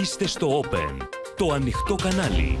[0.00, 0.96] Είστε στο Open,
[1.36, 2.58] το ανοιχτό κανάλι.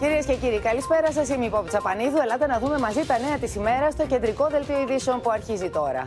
[0.00, 1.28] Κυρίες και κύριοι, καλησπέρα σας.
[1.28, 2.16] Είμαι η Πόπη Τσαπανίδου.
[2.22, 6.06] Ελάτε να δούμε μαζί τα νέα της ημέρας στο κεντρικό δελτίο ειδήσεων που αρχίζει τώρα.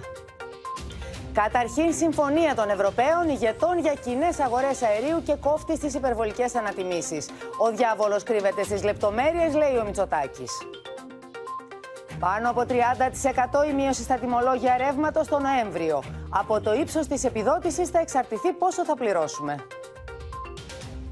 [1.33, 7.29] Καταρχήν, συμφωνία των Ευρωπαίων ηγετών για κοινές αγορές αερίου και κόφτη στις υπερβολικές ανατιμήσεις.
[7.57, 10.51] Ο διάβολος κρύβεται στις λεπτομέρειες, λέει ο Μητσοτάκης.
[12.23, 16.03] Πάνω από 30% η μείωση στα τιμολόγια ρεύματος το Νοέμβριο.
[16.29, 19.55] Από το ύψος της επιδότησης θα εξαρτηθεί πόσο θα πληρώσουμε.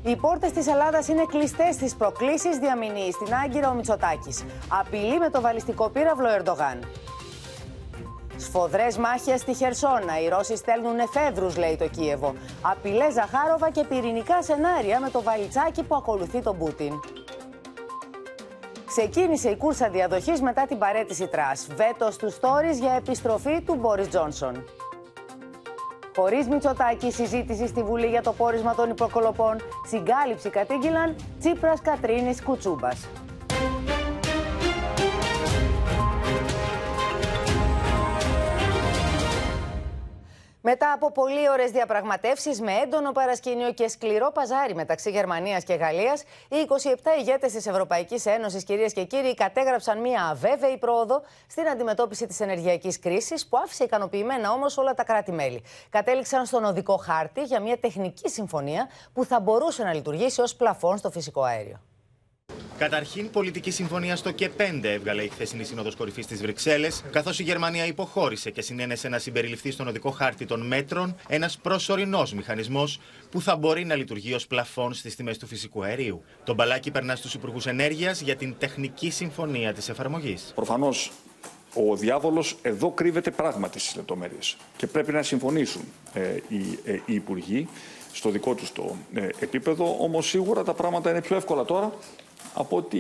[0.04, 4.44] Οι πόρτες της Ελλάδας είναι κλειστές στις προκλήσεις, διαμηνύει στην Άγκυρα ο Μητσοτάκης.
[4.80, 6.80] Απειλεί με το βαλιστικό πύραυλο Ερντογάν.
[8.38, 10.20] Σφοδρές μάχες στη Χερσόνα.
[10.24, 12.34] Οι Ρώσοι στέλνουν εφέδρους, λέει το Κίεβο.
[12.62, 16.94] Απειλές Ζαχάροβα και πυρηνικά σενάρια με το βαλιτσάκι που ακολουθεί τον Πούτιν.
[18.96, 21.68] Ξεκίνησε η κούρσα διαδοχής μετά την παραίτηση Τρας.
[21.76, 24.64] Βέτο των Τόρις για επιστροφή του Μπόρις Τζόνσον.
[26.16, 29.56] Χωρίς Μητσοτάκη, συζήτηση στη Βουλή για το πόρισμα των υποκολοπών.
[29.88, 33.08] Συγκάλυψη κατήγγυλαν Τσίπρας Κατρίνης Κουτσούμπας.
[40.64, 46.22] Μετά από πολύ ωραίες διαπραγματεύσεις με έντονο παρασκήνιο και σκληρό παζάρι μεταξύ Γερμανίας και Γαλλίας,
[46.50, 52.28] οι 27 ηγέτες της Ευρωπαϊκής Ένωσης, κυρίες και κύριοι, κατέγραψαν μια αβέβαιη πρόοδο στην αντιμετώπιση
[52.28, 55.64] της ενεργειακής κρίσης, που άφησε ικανοποιημένα όμως όλα τα κράτη-μέλη.
[55.90, 60.98] Κατέληξαν στον οδικό χάρτη για μια τεχνική συμφωνία που θα μπορούσε να λειτουργήσει ως πλαφόν
[60.98, 61.80] στο φυσικό αέριο.
[62.78, 67.86] Καταρχήν, πολιτική συμφωνία στο ΚΕ5 έβγαλε η χθεσινή Σύνοδος Κορυφής της Βρυξέλλες, καθώς η Γερμανία
[67.86, 73.00] υποχώρησε και συνένεσε να συμπεριληφθεί στον οδικό χάρτη των μέτρων ένας προσωρινός μηχανισμός
[73.32, 76.24] που θα μπορεί να λειτουργεί ως πλαφόν στις τιμές του φυσικού αερίου.
[76.44, 80.52] Το μπαλάκι περνά στους Υπουργούς Ενέργειας για την τεχνική συμφωνία της εφαρμογής.
[80.56, 81.12] Προφανώς
[81.74, 85.82] ο διάβολος εδώ κρύβεται πράγματι στις λεπτομέρειες και πρέπει να συμφωνήσουν
[86.14, 87.68] ε, οι, ε, οι Υπουργοί
[88.14, 91.94] στο δικό τους το ε, επίπεδο, όμως σίγουρα τα πράγματα είναι πιο εύκολα τώρα
[92.54, 93.00] από ό,τι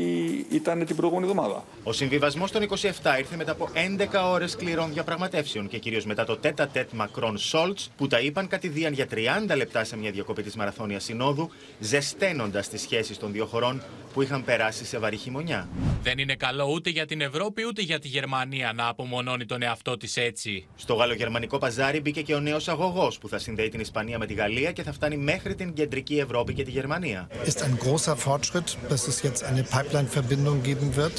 [0.49, 1.63] ήταν την προηγούμενη εβδομάδα.
[1.83, 6.37] Ο συμβιβασμός των 27 ήρθε μετά από 11 ώρες σκληρών διαπραγματεύσεων και κυρίως μετά το
[6.37, 9.07] τέτα τέτ Μακρόν Σόλτς που τα είπαν κατηδίαν για
[9.49, 11.49] 30 λεπτά σε μια διακοπή της Μαραθώνιας Συνόδου,
[11.79, 13.81] ζεσταίνοντας τις σχέσεις των δύο χωρών
[14.13, 15.67] που είχαν περάσει σε βαρύ χειμωνιά.
[16.03, 19.97] Δεν είναι καλό ούτε για την Ευρώπη ούτε για τη Γερμανία να απομονώνει τον εαυτό
[19.97, 20.65] της έτσι.
[20.75, 24.33] Στο γαλλογερμανικό παζάρι μπήκε και ο νέος αγωγός που θα συνδέει την Ισπανία με τη
[24.33, 27.27] Γαλλία και θα φτάνει μέχρι την κεντρική Ευρώπη και τη Γερμανία.
[27.45, 31.17] Ist ein großer Fortschritt, dass es jetzt eine Pipeline-Verbindung geben wird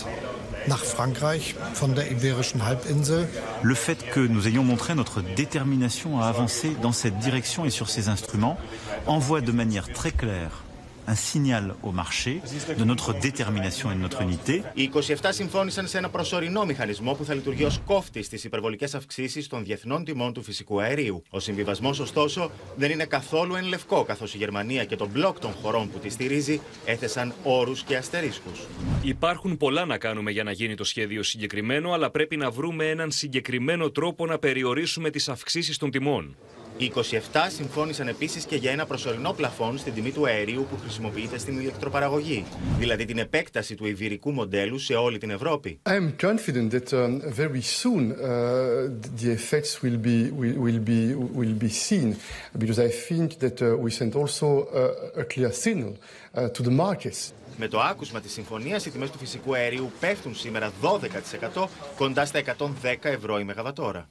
[0.67, 3.29] nach Frankreich von der Iberischen Halbinsel.
[3.63, 7.89] Le fait que nous ayons montré notre détermination à avancer dans cette direction et sur
[7.89, 8.59] ces instruments
[9.07, 10.62] envoie de manière très claire
[11.07, 12.41] un signal au marché
[12.77, 14.63] de notre détermination et de notre unité.
[14.75, 19.49] Οι 27 συμφώνησαν σε ένα προσωρινό μηχανισμό που θα λειτουργεί ως κόφτη στις υπερβολικές αυξήσεις
[19.49, 21.23] των διεθνών τιμών του φυσικού αερίου.
[21.31, 25.53] Ο συμβιβασμός, ωστόσο, δεν είναι καθόλου εν λευκό, καθώς η Γερμανία και το μπλοκ των
[25.53, 28.67] χωρών που τη στηρίζει έθεσαν όρους και αστερίσκους.
[29.03, 33.11] Υπάρχουν πολλά να κάνουμε για να γίνει το σχέδιο συγκεκριμένο, αλλά πρέπει να βρούμε έναν
[33.11, 36.37] συγκεκριμένο τρόπο να περιορίσουμε τις αυξήσεις των τιμών.
[36.83, 37.01] Οι 27
[37.49, 42.45] συμφώνησαν επίσης και για ένα προσωρινό πλαφόν στην τιμή του αερίου που χρησιμοποιείται στην ηλεκτροπαραγωγή,
[42.79, 45.81] δηλαδή την επέκταση του ιβυρικού μοντέλου σε όλη την Ευρώπη.
[45.83, 48.89] I am confident that um, very soon uh,
[49.23, 51.01] the effects will be will, will be
[51.41, 52.09] will be seen
[52.59, 56.75] because I think that uh, we sent also uh, a clear signal uh, to the
[56.85, 57.33] markets.
[57.57, 60.73] Με το άκουσμα της συμφωνίας, οι τιμές του φυσικού αερίου πέφτουν σήμερα
[61.55, 61.65] 12%
[61.97, 62.69] κοντά στα 110
[63.03, 64.09] ευρώ η μεγαβατόρα.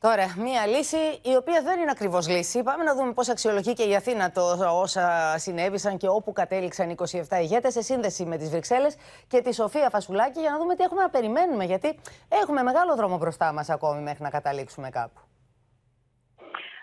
[0.00, 2.62] Τώρα, μία λύση η οποία δεν είναι ακριβώς λύση.
[2.62, 4.42] Πάμε να δούμε πώς αξιολογεί και η Αθήνα το
[4.80, 8.96] όσα συνέβησαν και όπου κατέληξαν 27 ηγέτες σε σύνδεση με τις Βρυξέλλες
[9.28, 11.64] και τη Σοφία Φασουλάκη για να δούμε τι έχουμε να περιμένουμε.
[11.64, 11.98] Γιατί
[12.42, 15.20] έχουμε μεγάλο δρόμο μπροστά μας ακόμη μέχρι να καταλήξουμε κάπου.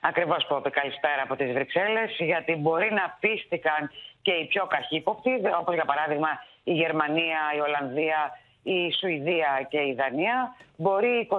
[0.02, 0.70] Ακριβώς, Πόπη.
[0.70, 2.16] Καλησπέρα από τις Βρυξέλλες.
[2.20, 6.30] Γιατί μπορεί να πίστηκαν και οι πιο καχύποπτοι, όπως για παράδειγμα
[6.64, 8.20] η Γερμανία, η Ολλανδία,
[8.66, 10.56] η Σουηδία και η Δανία.
[10.78, 11.36] Μπορεί οι 27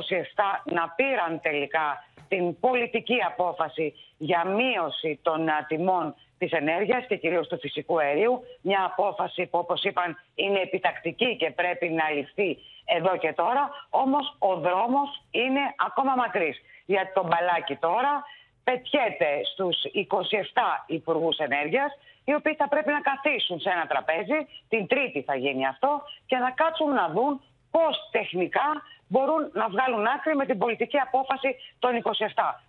[0.65, 7.59] να πήραν τελικά την πολιτική απόφαση για μείωση των τιμών της ενέργειας και κυρίως του
[7.59, 8.43] φυσικού αερίου.
[8.61, 13.71] Μια απόφαση που όπως είπαν είναι επιτακτική και πρέπει να ληφθεί εδώ και τώρα.
[13.91, 16.61] Όμως ο δρόμος είναι ακόμα μακρύς.
[16.87, 18.25] Γιατί το μπαλάκι τώρα
[18.69, 21.91] πετιέται στους 27 υπουργούς ενέργειας
[22.25, 25.91] οι οποίοι θα πρέπει να καθίσουν σε ένα τραπέζι, την Τρίτη θα γίνει αυτό,
[26.27, 27.33] και να κάτσουν να δουν
[27.71, 28.69] πώς τεχνικά
[29.09, 32.03] μπορούν να βγάλουν άκρη με την πολιτική απόφαση των 27.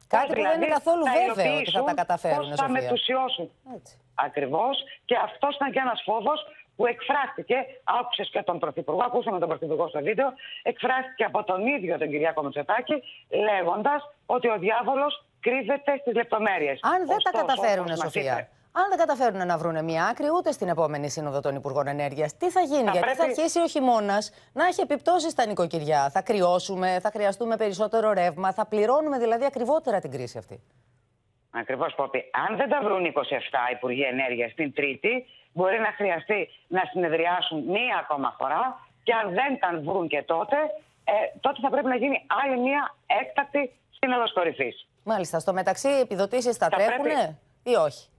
[0.07, 2.49] Κάτι που δεν είναι δηλαδή καθόλου βέβαιο ότι θα τα καταφέρουν.
[2.49, 3.51] Πώς θα μετουσιώσουν.
[4.15, 4.75] Ακριβώς.
[5.05, 6.39] Και αυτός ήταν και ένας φόβος
[6.77, 7.57] που εκφράστηκε,
[8.00, 10.27] άκουσες και τον Πρωθυπουργό, ακούσαμε τον Πρωθυπουργό στο βίντεο,
[10.63, 12.95] εκφράστηκε από τον ίδιο τον Κυριάκο Μητσοτάκη,
[13.47, 16.79] λέγοντας ότι ο διάβολος κρύβεται στις λεπτομέρειες.
[16.81, 18.50] Αν δεν τα καταφέρουν, Σοφία.
[18.71, 22.50] Αν δεν καταφέρουν να βρουν μια άκρη ούτε στην επόμενη Σύνοδο των Υπουργών Ενέργειας, τι
[22.50, 26.09] θα γίνει, Γιατί θα αρχίσει ο χειμώνας να έχει επιπτώσεις στα νοικοκυριά.
[26.09, 30.62] Θα κρυώσουμε, θα χρειαστούμε περισσότερο ρεύμα, θα πληρώνουμε δηλαδή ακριβότερα την κρίση αυτή.
[31.59, 32.30] Ακριβώς, Πόπη.
[32.48, 33.12] Αν δεν τα βρουν 27
[33.71, 39.59] Υπουργοί Ενέργειας την Τρίτη, μπορεί να χρειαστεί να συνεδριάσουν μία ακόμα φορά και αν δεν
[39.59, 40.57] τα βρουν και τότε,
[41.04, 44.88] ε, τότε θα πρέπει να γίνει άλλη μία έκτακτη σύνοδος κορυφής.
[45.04, 45.39] Μάλιστα.
[45.39, 48.09] Στο μεταξύ, οι επιδοτήσεις θα, θα τρέχουν ή όχι;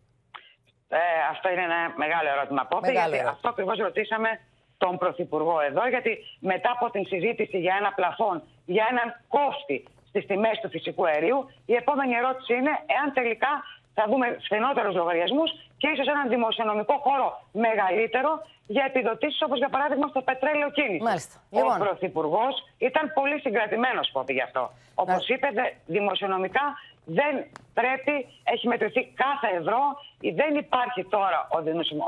[0.89, 0.99] Ε,
[1.31, 2.91] αυτό είναι ένα μεγάλο ερώτημα, Πόπη.
[2.91, 4.41] Γιατί αυτό ακριβώς ρωτήσαμε
[4.79, 10.27] τον Πρωθυπουργό εδώ, γιατί μετά από την συζήτηση για ένα πλαφόν, για έναν κόφτη στις
[10.27, 13.53] τιμές του φυσικού αερίου, η επόμενη ερώτηση είναι εάν τελικά
[13.95, 15.51] θα δούμε φθηνότερους λογαριασμούς
[15.81, 18.31] και ίσως έναν δημοσιονομικό χώρο μεγαλύτερο
[18.67, 21.03] για επιδοτήσεις όπως για παράδειγμα στο πετρέλαιο κίνηση.
[21.03, 21.35] Μάλιστα.
[21.51, 21.79] Ο λοιπόν.
[21.79, 24.63] Πρωθυπουργός ήταν πολύ συγκρατημένος, Πόπη, γι' αυτό.
[24.95, 25.49] Όπως είπε,
[25.87, 26.65] δημοσιονομικά
[27.05, 27.35] δεν
[27.81, 28.15] πρέπει,
[28.53, 29.81] έχει μετρηθεί κάθε ευρώ,
[30.41, 31.59] δεν υπάρχει τώρα ο,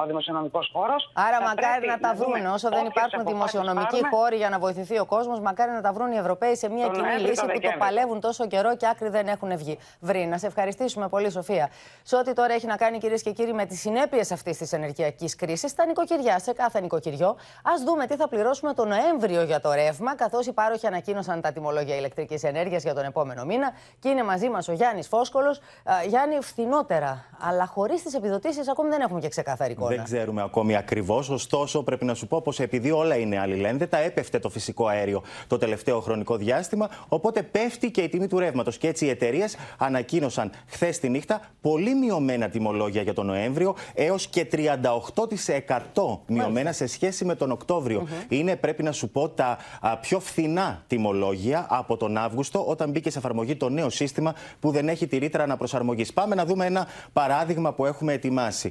[0.03, 1.11] ο δημοσιονομικός χώρος.
[1.15, 5.41] Άρα μακάρι να τα βρουν, όσο δεν υπάρχουν δημοσιονομικοί χώροι για να βοηθηθεί ο κόσμος,
[5.41, 8.77] μακάρι να τα βρουν οι Ευρωπαίοι σε μια κοινή λύση που το παλεύουν τόσο καιρό
[8.77, 9.79] και άκρη δεν έχουν βγει.
[10.01, 10.27] Βρει.
[10.27, 11.71] Να σε ευχαριστήσουμε πολύ, Σοφία.
[12.03, 15.37] Σε ό,τι τώρα έχει να κάνει, κυρίες και κύριοι, με τις συνέπειες αυτής της ενεργειακής
[15.37, 17.37] κρίσης στα νοικοκυριά, σε κάθε νοικοκυριό,
[17.75, 21.53] ας δούμε τι θα πληρώσουμε το Νοέμβριο για το ρεύμα, καθώς οι πάροχοι ανακοίνωσαν τα
[21.53, 25.60] τιμολόγια ηλεκτρικής ενέργειας για τον επόμενο μήνα και είναι μαζί μας ο Γιάννης Φόσκολος.
[26.09, 27.25] Γιάννη, φθηνότερα.
[27.39, 29.95] Αλλά χωρίς τις επιδοτήσεις ακόμη δεν έχουμε και ξεκάθαρη εικόνα.
[29.95, 31.29] Δεν ξέρουμε ακόμη ακριβώς.
[31.29, 35.59] Ωστόσο, πρέπει να σου πω πως επειδή όλα είναι αλληλένδετα, έπεφτε το φυσικό αέριο το
[35.59, 36.91] τελευταίο χρονικό διάστημα.
[37.09, 38.79] Οπότε πέφτει και η τιμή του ρεύματος.
[38.79, 44.27] Και έτσι οι εταιρείες ανακοίνωσαν χθες τη νύχτα πολύ μειωμένα τιμολόγια για τον Νοέμβριο, έως
[44.27, 48.09] και 38% μειωμένα σε σχέση με τον Οκτώβριο.
[48.29, 49.59] Είναι, πρέπει να σου πω, τα
[50.01, 54.89] πιο φθηνά τιμολόγια από τον Αύγουστο, όταν μπήκε σε εφαρμογή το νέο σύστημα που δεν
[54.89, 56.13] έχει τη ρήτρα αναπροσαρμογής.
[56.13, 58.71] Πάμε να δούμε ένα παράδειγμα που έχουμε ετοιμάσει.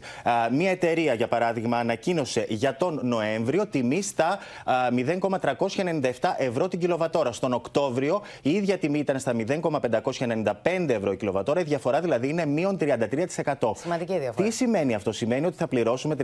[0.52, 7.32] Μία εταιρεία, για παράδειγμα, ανακοίνωσε για τον Νοέμβριο τιμή στα 0,397 ευρώ την κιλοβατόρα.
[7.32, 10.54] Στον Οκτώβριο η ίδια τιμή ήταν στα 0,595
[10.88, 11.60] ευρώ η κιλοβατόρα.
[11.60, 13.72] Η διαφορά δηλαδή είναι μείον 33%.
[13.76, 14.48] Σημαντική διαφορά.
[14.48, 16.16] Τι σημαίνει αυτό, Σημαίνει ότι θα πληρώσουμε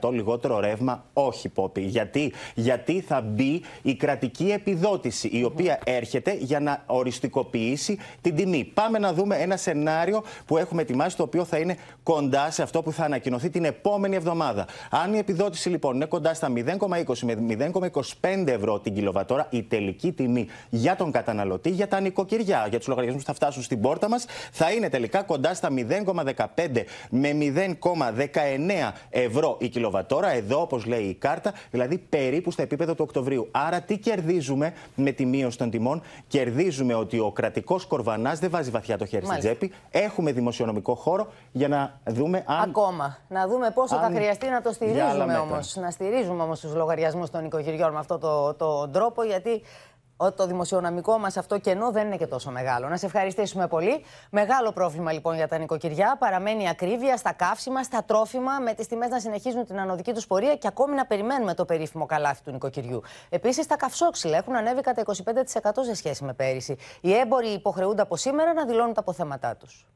[0.00, 1.04] 33% λιγότερο ρεύμα.
[1.12, 1.80] Όχι, Πόπι.
[1.80, 8.64] Γιατί, Γιατί θα μπει η κρατική επιδότηση, η οποία έρχεται για να οριστικοποιήσει την τιμή.
[8.74, 12.82] Πάμε να δούμε ένα σενάριο που έχουμε ετοιμάσει, το οποίο θα είναι κοντά σε αυτό
[12.82, 14.66] που θα ανακοινωθεί την επόμενη εβδομάδα.
[14.90, 17.70] Αν η επιδότηση λοιπόν είναι κοντά στα 0,20 με
[18.20, 22.88] 0,25 ευρώ την κιλοβατόρα, η τελική τιμή για τον καταναλωτή, για τα νοικοκυριά, για τους
[22.88, 28.92] λογαριασμούς που θα φτάσουν στην πόρτα μας, θα είναι τελικά κοντά στα 0,15 με 0,19
[29.10, 30.32] ευρώ η κιλοβατόρα.
[30.32, 33.48] Εδώ, όπως λέει η κάρτα, δηλαδή περίπου στα επίπεδα του Οκτωβρίου.
[33.50, 38.70] Άρα, τι κερδίζουμε με τη μείωση των τιμών, κερδίζουμε ότι ο κρατικός κορβανάς δεν βάζει
[38.70, 39.72] βαθιά το χέρι στην τσέπη.
[39.90, 42.68] Έχουμε δημοσιονομικό χώρο για να δούμε αν.
[42.68, 43.16] Ακόμα.
[43.28, 44.00] Να δούμε πόσο αν...
[44.00, 45.76] θα χρειαστεί να το στηρίζουμε όμως.
[45.76, 49.62] Να στηρίζουμε όμως τους λογαριασμούς των οικογενειών με αυτόν τον το τρόπο, γιατί
[50.36, 52.88] το δημοσιονομικό μας αυτό κενό δεν είναι και τόσο μεγάλο.
[52.88, 54.04] Να σε ευχαριστήσουμε πολύ.
[54.30, 56.16] Μεγάλο πρόβλημα λοιπόν για τα νοικοκυριά.
[56.18, 60.56] Παραμένει ακρίβεια στα καύσιμα, στα τρόφιμα, με τις τιμές να συνεχίζουν την ανωδική τους πορεία
[60.56, 63.02] και ακόμη να περιμένουμε το περίφημο καλάθι του νοικοκυριού.
[63.28, 66.76] Επίσης, τα καυσόξυλα έχουν ανέβει κατά 25% σε σχέση με πέρυσι.
[67.00, 69.86] Οι έμποροι υποχρεούνται από σήμερα να δηλώνουν τα αποθέματά τους.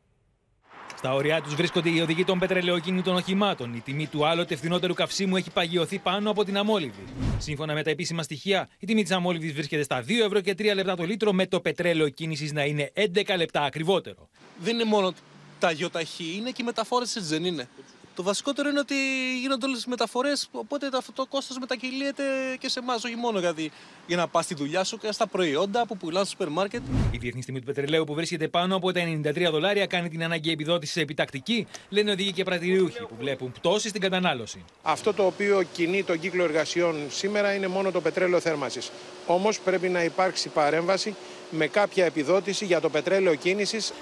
[1.03, 3.75] Στα ωριά τους βρίσκονται οι οδηγοί των πετρελαιοκίνητων οχημάτων.
[3.75, 7.05] Η τιμή του άλλοτε φθηνότερου καυσίμου έχει παγιωθεί πάνω από την αμόλυβδη.
[7.39, 10.75] Σύμφωνα με τα επίσημα στοιχεία, η τιμή της αμόλυβδη βρίσκεται στα 2 ευρώ και 3
[10.75, 14.29] λεπτά το λίτρο, με το πετρέλαιο κίνησης να είναι 11 λεπτά ακριβότερο.
[14.59, 15.13] Δεν είναι μόνο
[15.59, 17.69] τα γιοταχή, είναι και οι μεταφόρες δεν είναι.
[18.15, 18.95] Το βασικότερο είναι ότι
[19.41, 22.23] γίνονται όλες τις μεταφορές, οπότε αυτό το κόστος μετακυλίεται
[22.59, 23.71] και σε εμάς, όχι μόνο γιατί
[24.07, 26.83] για να πας στη δουλειά σου και στα προϊόντα που πουλάνε στο σούπερ μάρκετ.
[27.11, 30.51] Η διεθνή τιμή του πετρελαίου που βρίσκεται πάνω από τα 93 δολάρια κάνει την ανάγκη
[30.51, 34.65] επιδότηση επιτακτική, λένε οδηγοί και πρατηριούχοι που βλέπουν πτώση στην κατανάλωση.
[34.83, 38.91] Αυτό το οποίο κινεί τον κύκλο εργασιών σήμερα είναι μόνο το πετρέλαιο θέρμανσης.
[39.27, 41.15] Όμως πρέπει να υπάρξει παρέμβαση
[41.51, 43.93] με κάποια επιδότηση για το πετρέλαιο κίνησης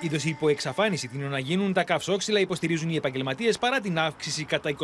[0.00, 4.76] Είδος υπό εξαφάνιση τείνουν να γίνουν τα καυσόξυλα, υποστηρίζουν οι επαγγελματίες παρά την αύξηση κατά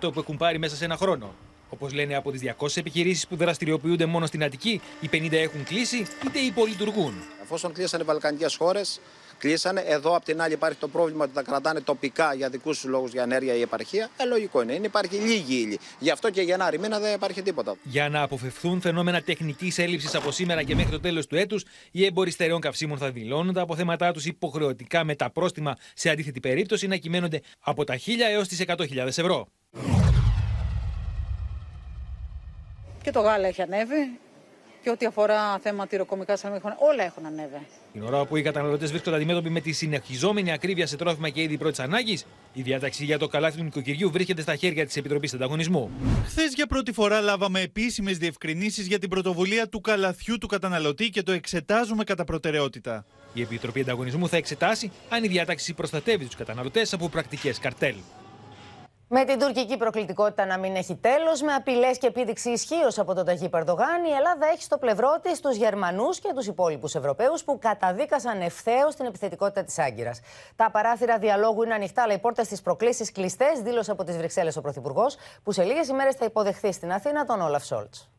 [0.00, 1.34] 25% που έχουν πάρει μέσα σε ένα χρόνο.
[1.68, 6.06] Όπως λένε από τις 200 επιχειρήσεις που δραστηριοποιούνται μόνο στην Αττική, οι 50 έχουν κλείσει
[6.26, 7.14] είτε υπολειτουργούν.
[7.42, 9.00] Εφόσον κλείσαν οι Βαλκανικές χώρες,
[9.38, 9.82] κλείσανε.
[9.86, 13.12] Εδώ απ' την άλλη υπάρχει το πρόβλημα ότι τα κρατάνε τοπικά για δικούς τους λόγους
[13.12, 14.10] για ενέργεια η επαρχία.
[14.16, 14.72] Ε, λογικό είναι.
[14.74, 14.86] είναι.
[14.86, 15.78] Υπάρχει λίγη ύλη.
[15.98, 17.76] Γι' αυτό και Γενάρη μήνα δεν υπάρχει τίποτα.
[17.82, 22.04] Για να αποφευθούν φαινόμενα τεχνικής έλλειψης από σήμερα και μέχρι το τέλος του έτους, οι
[22.04, 26.86] έμποροι στερεών καυσίμων θα δηλώνουν τα αποθέματά τους υποχρεωτικά με τα πρόστιμα σε αντίθετη περίπτωση
[26.86, 27.98] να κυμαίνονται από τα 1.000
[28.32, 29.46] έως τις 100.000 ευρώ.
[33.02, 34.18] Και το γάλα έχει ανέβει
[34.84, 37.66] και ό,τι αφορά θέμα τυροκομικά σαλμίχων, όλα έχουν ανέβει.
[37.92, 41.58] Την ώρα που οι καταναλωτές βρίσκονται αντιμέτωποι με τη συνεχιζόμενη ακρίβεια σε τρόφιμα και είδη
[41.58, 45.90] πρώτης ανάγκης, η διάταξη για το καλάθι του νοικοκυριού βρίσκεται στα χέρια της Επιτροπής Ανταγωνισμού.
[46.26, 51.22] Χθες για πρώτη φορά λάβαμε επίσημες διευκρινήσεις για την πρωτοβουλία του καλαθιού του καταναλωτή και
[51.22, 53.04] το εξετάζουμε κατά προτεραιότητα.
[53.34, 57.94] Η Επιτροπή Ανταγωνισμού θα εξετάσει αν η διάταξη προστατεύει τους καταναλωτές από πρακτικές καρτέλ.
[59.08, 63.24] Με την τουρκική προκλητικότητα να μην έχει τέλος, με απειλές και επίδειξη ισχύως από τον
[63.24, 67.58] Ταγί Περδογάν, η Ελλάδα έχει στο πλευρό της τους Γερμανούς και τους υπόλοιπους Ευρωπαίους που
[67.58, 70.20] καταδίκασαν ευθέως την επιθετικότητα της Άγκυρας.
[70.56, 74.56] Τα παράθυρα διαλόγου είναι ανοιχτά, αλλά οι πόρτες της προκλήσεις κλειστές, δήλωσε από τις Βρυξέλλες
[74.56, 78.13] ο Πρωθυπουργός, που σε λίγες ημέρες θα υποδεχθεί στην Αθήνα τον Όλαφ Σόλτς.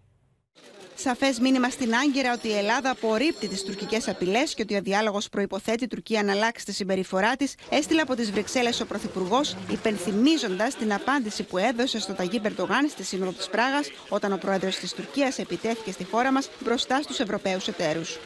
[0.97, 5.29] Σαφές μήνυμα στην Άγκυρα ότι η Ελλάδα απορρίπτει τις τουρκικές απειλές και ότι ο διάλογος
[5.29, 10.75] προποθέτει η Τουρκία να αλλάξει τη συμπεριφορά της, έστειλε από τις Βρυξέλλες ο Πρωθυπουργός, υπενθυμίζοντας
[10.75, 14.93] την απάντηση που έδωσε στο Ταγί Περτογάν στη Σύνοδο της Πράγας, όταν ο πρόεδρος της
[14.93, 18.19] Τουρκίας επιτέθηκε στη χώρα μας μπροστά στους Ευρωπαίους εταίρους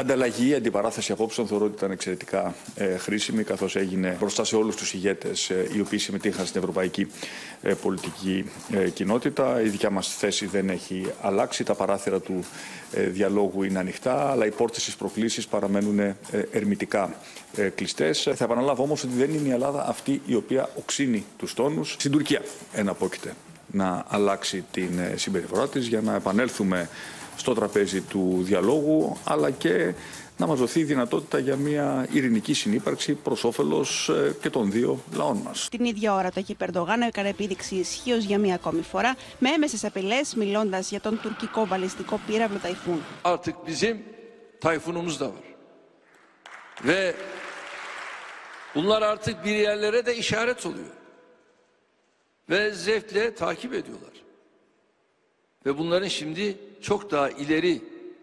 [0.00, 4.92] ανταλλαγή, αντιπαράθεση απόψεων θεωρώ ότι ήταν εξαιρετικά ε, χρήσιμη, καθώς έγινε μπροστά σε όλους τους
[4.92, 7.06] ηγέτες ε, οι οποίοι συμμετείχαν στην ευρωπαϊκή
[7.62, 9.62] ε, πολιτική ε, κοινότητα.
[9.62, 11.64] Η δικιά μας θέση δεν έχει αλλάξει.
[11.64, 12.44] Τα παράθυρα του
[12.92, 16.00] ε, διαλόγου είναι ανοιχτά, αλλά οι πόρτες τη προκλήσεις παραμένουν
[16.52, 17.14] ερμητικά
[17.74, 18.28] κλειστές.
[18.34, 21.92] Θα επαναλάβω όμως ότι δεν είναι η Ελλάδα αυτή η οποία οξύνει τους τόνους.
[21.92, 23.34] Στην Τουρκία εναπόκειται
[23.72, 26.88] να αλλάξει την συμπεριφορά της για να επανέλθουμε
[27.38, 29.94] στο τραπέζι του διαλόγου, αλλά και
[30.36, 34.98] να μας δοθεί η δυνατότητα για μια ειρηνική συνύπαρξη προς όφελος ε, και των δύο
[35.12, 35.68] λαών μας.
[35.70, 40.34] Την ίδια ώρα το Περντογάν έκανε επίδειξη ισχύως για μια ακόμη φορά με έμεσες απειλές
[40.34, 43.02] μιλώντας για τον τουρκικό βαλιστικό πύραυλο Ταϊφούν.
[43.22, 44.02] Artık bizim
[44.60, 45.48] Tayfunumuz da var.
[46.84, 47.14] Ve
[48.74, 50.92] bunlar artık bir yerlere de işaret oluyor.
[52.50, 54.27] Ve zevkle takip ediyorlar.
[55.68, 57.82] Ve bunların şimdi çok daha ileri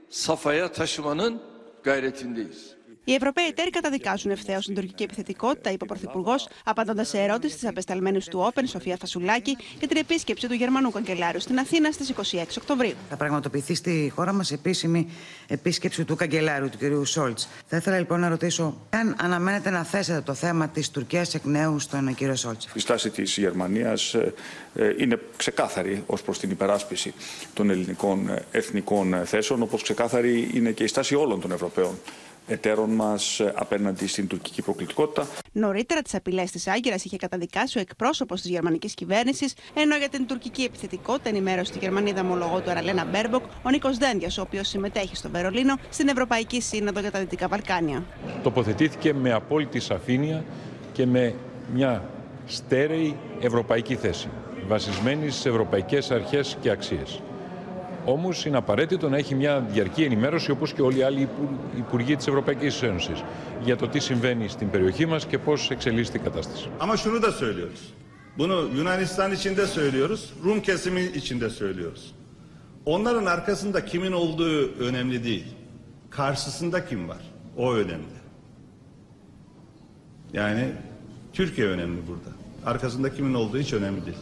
[0.10, 1.42] safhaya taşımanın
[1.84, 2.75] gayretindeyiz.
[3.08, 7.68] Οι Ευρωπαίοι εταίροι καταδικάζουν ευθέως την τουρκική επιθετικότητα, είπε ο Πρωθυπουργός, απαντώντας σε ερώτηση της
[7.68, 12.58] απεσταλμένης του Όπεν, Σοφία Φασουλάκη, για την επίσκεψη του Γερμανού Καγκελάριου στην Αθήνα στις 26
[12.58, 12.94] Οκτωβρίου.
[13.10, 15.10] Θα πραγματοποιηθεί στη χώρα μας επίσημη
[15.48, 17.06] επίσκεψη του Καγκελάριου, του κ.
[17.06, 17.50] Σόλτς.
[17.68, 21.80] Θα ήθελα λοιπόν να ρωτήσω, αν αναμένετε να θέσετε το θέμα της Τουρκίας εκ νέου
[21.80, 22.36] στον κ.
[22.36, 22.70] Σόλτς.
[22.74, 24.34] Η στάση της Γερμανίας ε,
[24.76, 27.14] ε, είναι ξεκάθαρη ως προς την υπεράσπιση
[27.54, 32.00] των ελληνικών ε, εθνικών θέσεων, όπως ξεκάθαρη είναι και η στάση όλων των Ευρωπαίων
[32.48, 35.28] εταίρων μας απέναντι στην τουρκική προκλητικότητα.
[35.52, 40.28] Νωρίτερα, τις απειλές της Άγκυρας είχε καταδικάσει ο εκπρόσωπος της γερμανικής κυβέρνησης, ενώ για την
[40.28, 45.16] τουρκική επιθετικότητα ενημέρωσε τη Γερμανίδα ομόλογό του Αναλένα Μπέρμποκ ο Νίκος Δένδιας, ο οποίος συμμετέχει
[45.16, 48.04] στο Βερολίνο στην Ευρωπαϊκή Σύνοδο για τα Δυτικά Βαλκάνια.
[48.44, 50.44] Τοποθετήθηκε με απόλυτη σαφήνεια
[50.92, 51.36] και με
[51.74, 52.10] μια
[52.46, 54.28] στέρεη ευρωπαϊκή θέση,
[54.68, 57.22] βασισμένη στις ευρωπαϊκές αρχές και αξίες.
[58.05, 61.29] Όμω είναι απαραίτητο να έχει μια διαρκή ενημέρωση όπω και όλοι οι άλλοι
[61.77, 63.13] υπουργοί τη Ευρωπαϊκή Ένωση
[63.65, 66.69] για το τι συμβαίνει στην περιοχή μα και πώ εξελίσσεται η κατάσταση.
[66.79, 67.81] Ama şunu da söylüyoruz.
[68.39, 72.15] Bunu Yunanistan için de söylüyoruz, Rum kesimi için de söylüyoruz.
[72.85, 75.47] Onların arkasında kimin olduğu önemli değil.
[76.11, 77.23] Karşısında kim var?
[77.57, 78.21] O önemli.
[80.33, 80.73] Yani
[81.33, 82.37] Türkiye önemli burada.
[82.71, 84.17] Arkasında kimin olduğu hiç önemli değil.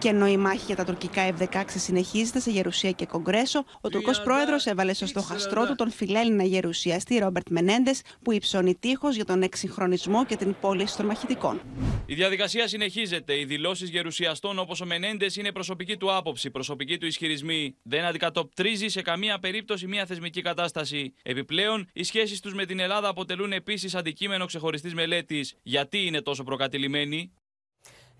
[0.00, 4.22] Και ενώ η μάχη για τα τουρκικά F-16 συνεχίζεται σε Γερουσία και Κογκρέσο, ο Τουρκός
[4.22, 9.42] πρόεδρος έβαλε στο στοχαστρό του τον φιλέλληνα γερουσιαστή Ρόμπερτ Μενέντες, που υψώνει τείχος για τον
[9.42, 11.60] εξυγχρονισμό και την πώληση των μαχητικών.
[12.06, 13.38] Η διαδικασία συνεχίζεται.
[13.38, 17.76] Οι δηλώσεις γερουσιαστών όπως ο Μενέντες είναι προσωπική του άποψη, προσωπική του ισχυρισμοί.
[17.82, 21.14] Δεν αντικατοπτρίζει σε καμία περίπτωση μια θεσμική κατάσταση.
[21.22, 25.54] Επιπλέον, οι σχέσεις τους με την Ελλάδα αποτελούν επίσης αντικείμενο ξεχωριστής μελέτης.
[25.62, 27.32] Γιατί είναι τόσο προκατηλημένοι,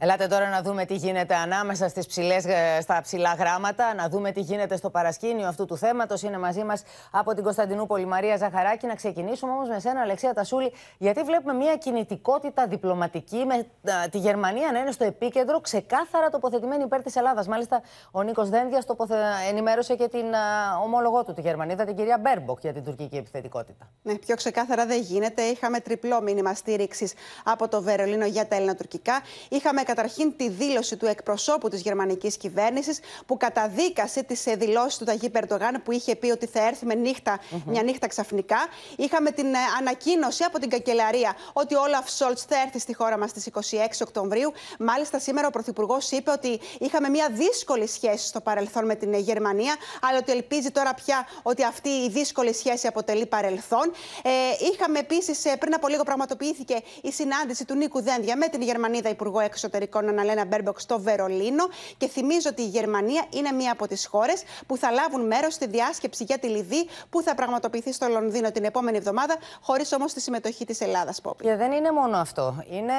[0.02, 4.30] Ελάτε τώρα να δούμε τι γίνεται ανάμεσα στις ψιλές, ε, στα ψιλά γράμματα, να δούμε
[4.33, 6.23] τι γίνεται στο παρασκήνιο αυτού του θέματος.
[6.23, 8.87] Είναι μαζί μας από την Κωνσταντινούπολη Μαρία Ζαχαράκη.
[8.87, 14.19] Να ξεκινήσουμε όμως με σένα, Αλεξία Τασούλη, γιατί βλέπουμε μια κινητικότητα διπλωματική με ε, τη
[14.19, 17.47] Γερμανία να είναι στο επίκεντρο, ξεκάθαρα τοποθετημένη υπέρ της Ελλάδας.
[17.47, 19.16] Μάλιστα, ο Νίκος Δένδιας τοποθε...
[19.49, 23.90] ενημέρωσε και την uh, ομόλογό του, τη Γερμανίδα, την κυρία Μπέρμποκ, για την τουρκική επιθετικότητα.
[24.02, 25.42] Ναι, πιο ξεκάθαρα δεν γίνεται.
[25.42, 27.12] Είχαμε τριπλό μήνυμα στήριξης
[27.45, 29.21] από το Βερολίνο για τα ελληνοτουρκικά.
[29.49, 35.04] Είχαμε καταρχήν τη δήλωση του εκπροσώπου της γερμανικής κυβέρνησης που καταδίκασε τις ε, δηλώσεις του
[35.04, 38.56] Ταγί Περντογάν που είχε πει ότι θα έρθει με νύχτα, μια νύχτα ξαφνικά.
[38.97, 43.18] Είχαμε την ε, ανακοίνωση από την καγκελαρία ότι ο Όλαφ Σόλτς θα έρθει στη χώρα
[43.18, 43.59] μας στις 26
[44.00, 44.52] Οκτωβρίου.
[44.78, 49.18] Μάλιστα, σήμερα ο Πρωθυπουργός είπε ότι είχαμε μια δύσκολη σχέση στο παρελθόν με την ε,
[49.18, 53.92] Γερμανία, αλλά ότι ελπίζει τώρα πια ότι αυτή η δύσκολη σχέση αποτελεί παρελθόν.
[54.23, 54.30] Ε,
[54.73, 59.40] είχαμε επίσης, πριν από λίγο πραγματοποιήθηκε η συνάντηση του Νίκου Δένδια με την Γερμανίδα Υπουργό
[59.40, 61.64] Εξωτερικών Εξωτερικών Αναλένα Μπέρμποκ στο Βερολίνο.
[61.96, 65.66] Και θυμίζω ότι η Γερμανία είναι μία από τις χώρες που θα λάβουν μέρος στη
[65.66, 70.20] διάσκεψη για τη Λιβύη που θα πραγματοποιηθεί στο Λονδίνο την επόμενη εβδομάδα, χωρίς όμως τη
[70.20, 71.44] συμμετοχή της Ελλάδας, Πόπη.
[71.44, 72.64] Και δεν είναι μόνο αυτό.
[72.70, 72.92] Είναι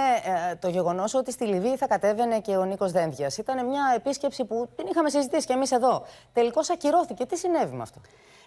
[0.51, 3.38] ε, το γεγονός ότι στη Λιβύη θα κατέβαινε και ο Νίκος Δένδιας.
[3.38, 6.05] Ήταν μια επίσκεψη που την είχαμε συζητήσει κι εμείς εδώ.
[6.33, 7.25] Τελικώς ακυρώθηκε.
[7.25, 8.01] Τι συνέβη με αυτό;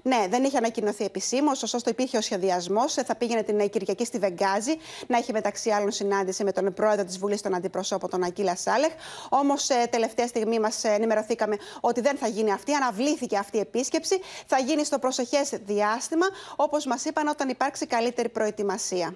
[0.07, 2.95] Ναι, δεν είχε ανακοινωθεί επισήμως, ωστόσο υπήρχε ο σχεδιασμός.
[2.95, 7.19] Θα πήγαινε την Κυριακή στη Βεγγάζη να έχει μεταξύ άλλων συνάντηση με τον πρόεδρο της
[7.19, 8.93] Βουλής των Αντιπροσώπων, τον Ακύλα Σάλεχ.
[9.29, 12.73] Όμως, τελευταία στιγμή μας ενημερωθήκαμε ότι δεν θα γίνει αυτή.
[12.75, 14.21] Αναβλήθηκε αυτή η επίσκεψη.
[14.47, 19.15] Θα γίνει στο προσεχές διάστημα, όπως μας είπαν, όταν υπάρξει καλύτερη προετοιμασία.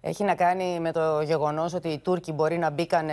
[0.00, 3.10] Έχει να κάνει με το γεγονός ότι οι Τούρκοι μπορεί να μπήκαν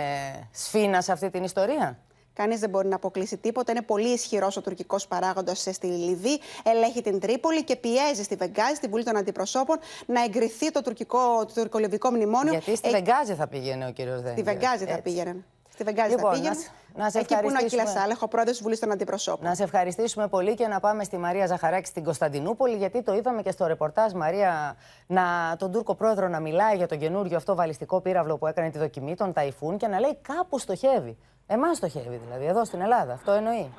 [0.52, 1.98] σφίνα σε αυτή την ιστορία;
[2.34, 3.72] Κανείς δεν μπορεί να αποκλείσει τίποτα.
[3.72, 6.40] Είναι πολύ ισχυρός ο τουρκικός παράγοντας στη Λιβύη.
[6.64, 11.44] Ελέγχει την Τρίπολη και πιέζει στη Βεγγάζη, στην Βουλή των Αντιπροσώπων, να εγκριθεί το, τουρκικό,
[11.46, 12.52] το τουρκολιβικό μνημόνιο.
[12.52, 12.92] Γιατί στη ε...
[12.92, 14.32] Βεγγάζη θα πήγαινε ο κύριος Δένδια.
[14.32, 15.44] Στη Βεγγάζη θα πήγαινε.
[15.72, 16.56] Στη Βεγγάζη λοιπόν, θα πήγαινε.
[16.94, 19.48] Να, να σε Εκεί που είναι ο Ακύλα Σάλεχ, ο πρόεδρος της Βουλής των Αντιπροσώπων.
[19.48, 23.42] Να σε ευχαριστήσουμε πολύ και να πάμε στη Μαρία Ζαχαράκη στην Κωνσταντινούπολη, γιατί το είδαμε
[23.42, 24.76] και στο ρεπορτάζ Μαρία
[25.06, 25.22] να,
[25.58, 29.14] τον Τούρκο πρόεδρο να μιλάει για το καινούριο αυτό βαλιστικό πύραυλο που έκανε τη δοκιμή,
[29.14, 31.16] τον Ταϊφούν, και να λέει κάπου στοχεύει.
[31.46, 33.12] Εμάς στοχεύει δηλαδή, εδώ στην Ελλάδα.
[33.12, 33.72] Αυτό εννοεί.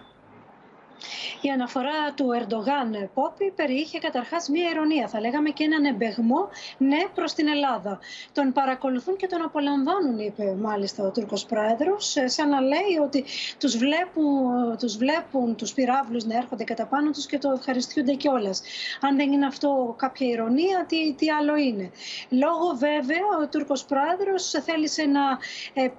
[1.42, 7.00] Η αναφορά του Ερντογάν Πόπη περιείχε καταρχάς μία ηρωνία, θα λέγαμε και έναν εμπεγμό ναι
[7.16, 8.00] προς την Ελλάδα.
[8.34, 13.24] Τον παρακολουθούν και τον απολαμβάνουν, είπε μάλιστα ο Τούρκος Πρόεδρος, σαν να λέει ότι
[13.60, 18.62] τους βλέπουν τους, βλέπουν, τους πυράβλους να έρχονται κατά πάνω τους και το ευχαριστιούνται κιόλας.
[19.02, 21.92] Αν δεν είναι αυτό κάποια ηρωνία, τι, τι άλλο είναι;
[22.30, 25.22] Λόγω βέβαια ο Τούρκος Πρόεδρος θέλησε να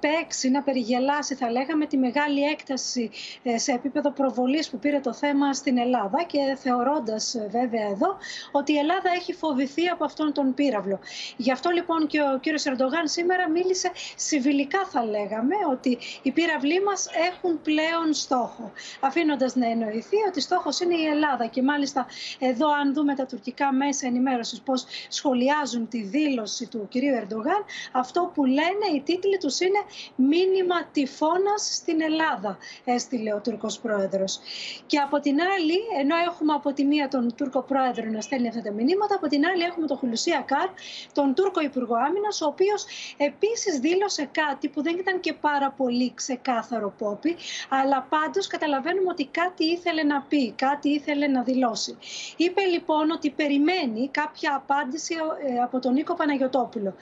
[0.00, 3.10] παίξει, να περιγελάσει θα λέγαμε τη μεγάλη έκταση
[3.54, 8.16] σε επίπεδο προβολής που πήρε το θέμα στην Ελλάδα και θεωρώντας ε, βέβαια εδώ
[8.52, 10.98] ότι η Ελλάδα έχει φοβηθεί από αυτόν τον πύραυλο.
[11.36, 16.82] Γι' αυτό λοιπόν και ο κύριος Ερντογάν σήμερα μίλησε συμβιλικά θα λέγαμε ότι οι πύραυλοι
[16.82, 18.72] μας έχουν πλέον στόχο.
[19.00, 22.06] Αφήνοντας να εννοηθεί ότι στόχος είναι η Ελλάδα και μάλιστα
[22.38, 28.30] εδώ αν δούμε τα τουρκικά μέσα ενημέρωσης πώς σχολιάζουν τη δήλωση του κυρίου Ερντογάν αυτό
[28.34, 29.80] που λένε οι τίτλοι τους είναι
[30.16, 34.40] «Μήνυμα τυφώνας στην Ελλάδα» έστειλε ο Τούρκος Πρόεδρος.
[34.86, 38.62] Και από την άλλη, ενώ έχουμε από τη μία τον Τούρκο πρόεδρο να στέλνει αυτά
[38.62, 40.68] τα μηνύματα, από την άλλη έχουμε τον Χουλουσία Καρ,
[41.12, 42.84] τον Τούρκο Υπουργό Άμυνας, ο οποίος
[43.16, 47.36] επίσης δήλωσε κάτι που δεν ήταν και πάρα πολύ ξεκάθαρο πόπι,
[47.68, 51.96] αλλά πάντως καταλαβαίνουμε ότι κάτι ήθελε να πει, κάτι ήθελε να δηλώσει.
[52.36, 55.14] Είπε λοιπόν ότι περιμένει κάποια απάντηση
[55.46, 56.94] ε, από τον Νίκο Παναγιοτόπουλο.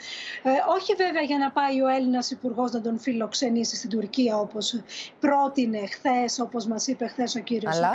[0.42, 4.80] Ε, όχι βέβαια για να πάει ο Έλληνας Υπουργός να τον φιλοξενήσει στην Τουρκία όπως
[5.20, 7.92] πρότεινε χθες, όπως μας είπε χθες ο κύριος αλλά...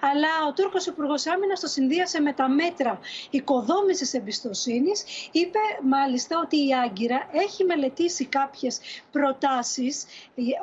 [0.00, 2.98] αλλά ο Τούρκος Υπουργός Άμυνας το συνδύασε με τα μέτρα
[3.30, 5.04] οικοδόμησης εμπιστοσύνης.
[5.32, 8.80] Είπε μάλιστα ότι η Άγκυρα έχει μελετήσει κάποιες
[9.12, 10.04] προτάσεις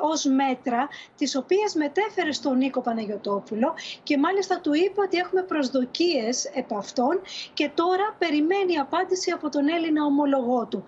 [0.02, 6.44] ως μέτρα, τις οποίες μετέφερε στον Νίκο Παναγιοτόπουλο και μάλιστα του είπε ότι έχουμε προσδοκίες
[6.44, 7.20] επ' αυτών
[7.54, 10.84] και τώρα περιμένει απάντηση από τον Έλληνα ομολογό του.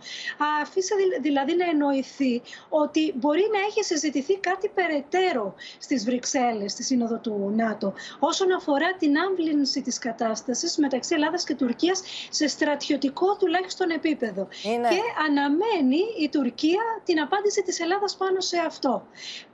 [0.62, 7.18] Αφήσε δηλαδή να εννοηθεί ότι μπορεί να έχει συζητηθεί κάτι περαιτέρω στις Βρυξέλλες, στη Σύνοδο
[7.18, 13.90] του ΝΑΤΟ όσον αφορά την άμβλυνση της κατάστασης μεταξύ Ελλάδας και Τουρκίας σε στρατιωτικό τουλάχιστον
[13.90, 14.48] επίπεδο.
[14.62, 14.88] Είναι.
[14.88, 19.02] Και αναμένει η Τουρκία την απάντηση της Ελλάδας πάνω σε αυτό.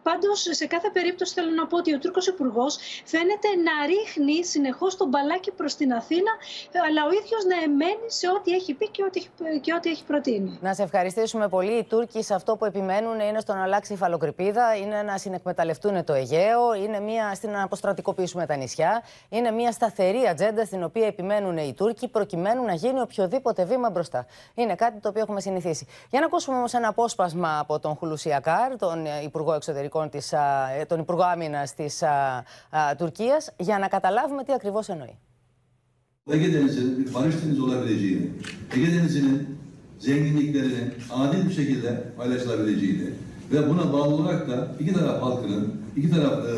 [0.02, 4.96] Πάντως, σε κάθε περίπτωση θέλω να πω ότι ο Τούρκος Υπουργός φαίνεται να ρίχνει συνεχώς
[4.96, 6.32] τον μπαλάκι προς την Αθήνα,
[6.88, 9.20] αλλά ο ίδιος να εμένει σε ό,τι έχει πει και ό,τι,
[9.60, 10.58] και ό,τι έχει προτείνει.
[10.60, 11.72] Να σε ευχαριστήσουμε πολύ.
[11.72, 16.04] Οι Τούρκοι σε αυτό που επιμένουν είναι στο να αλλάξει η φαλοκρηπίδα, είναι να συνεκμεταλλευτούν
[16.04, 19.02] το Αιγαίο, είναι μια, στην να αποστρατικοποιήσουμε τα νησιά.
[19.28, 24.26] Είναι μια σταθερή ατζέντα στην οποία επιμένουν οι Τούρκοι προκειμένου να γίνει οποιοδήποτε βήμα μπροστά.
[24.54, 25.86] Είναι κάτι το οποίο έχουμε συνηθίσει.
[26.10, 30.34] Για να ακούσουμε όμως ένα απόσπασμα από τον Χουλουσιακάρ, τον Υπουργό Εξωτερικών, της,
[30.86, 32.02] τον Υπουργό Άμυνας της
[32.98, 35.18] Τουρκίας, για να καταλάβουμε τι ακριβώς εννοεί.
[36.36, 38.26] Ege Denizi'nin bir barış denizi olabileceğini,
[38.76, 39.58] Ege Denizi'nin
[39.98, 43.10] zenginliklerini adil bir şekilde paylaşılabileceğini
[43.52, 46.54] ve buna bağlı olarak da iki taraf halkının, iki taraf e,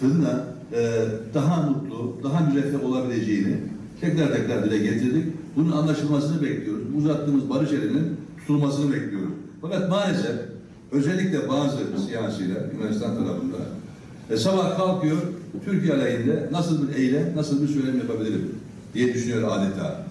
[0.00, 3.56] fırına e, daha mutlu, daha müreffeh olabileceğini
[4.00, 5.24] tekrar tekrar dile getirdik.
[5.56, 6.84] Bunun anlaşılmasını bekliyoruz.
[6.96, 9.32] Uzattığımız barış elinin tutulmasını bekliyoruz.
[9.60, 10.36] Fakat maalesef
[10.92, 13.56] özellikle bazı siyasiler Yunanistan tarafında
[14.30, 15.16] e, sabah kalkıyor
[15.64, 18.50] Türkiye aleyhinde nasıl bir eylem, nasıl bir söylem yapabilirim
[18.94, 20.08] diye düşünüyor adeta.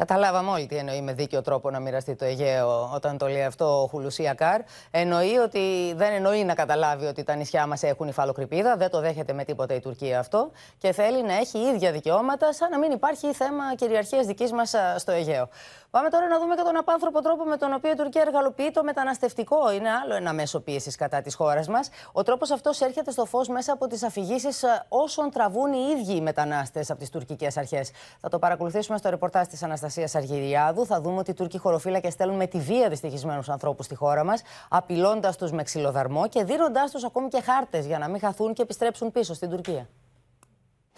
[0.00, 3.82] Καταλάβαμε όλοι τι εννοεί με δίκαιο τρόπο να μοιραστεί το Αιγαίο όταν το λέει αυτό
[3.82, 4.60] ο Χουλουσία Καρ.
[4.90, 9.32] Εννοεί ότι δεν εννοεί να καταλάβει ότι τα νησιά μας έχουν υφαλοκρηπίδα, δεν το δέχεται
[9.32, 13.32] με τίποτα η Τουρκία αυτό και θέλει να έχει ίδια δικαιώματα σαν να μην υπάρχει
[13.32, 15.48] θέμα κυριαρχίας δικής μας στο Αιγαίο.
[15.90, 18.84] Πάμε τώρα να δούμε και τον απάνθρωπο τρόπο με τον οποίο η Τουρκία εργαλοποιεί το
[18.84, 19.72] μεταναστευτικό.
[19.72, 21.88] Είναι άλλο ένα μέσο πίεσης κατά της χώρας μας.
[22.12, 26.20] Ο τρόπος αυτός έρχεται στο φως μέσα από τις αφηγήσεις όσων τραβούν οι ίδιοι οι
[26.20, 27.90] μετανάστες από τις τουρκικές αρχές.
[28.20, 30.86] Θα το παρακολουθήσουμε στο ρεπορτάζ της Αναστασία Αργυριάδου.
[30.86, 34.42] Θα δούμε ότι οι Τούρκοι χωροφύλακες στέλνουν με τη βία δυστυχισμένους ανθρώπους στη χώρα μας,
[34.68, 38.62] απειλώντας τους με ξυλοδαρμό και δίνοντάς τους ακόμη και χάρτες για να μην χαθούν και
[38.62, 39.88] επιστρέψουν πίσω στην Τουρκία.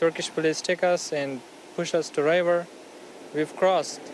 [0.01, 1.31] Turkish police check us and
[1.77, 2.67] push us to river.
[3.35, 4.05] We've crossed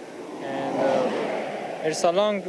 [0.42, 2.42] and uh, it's a long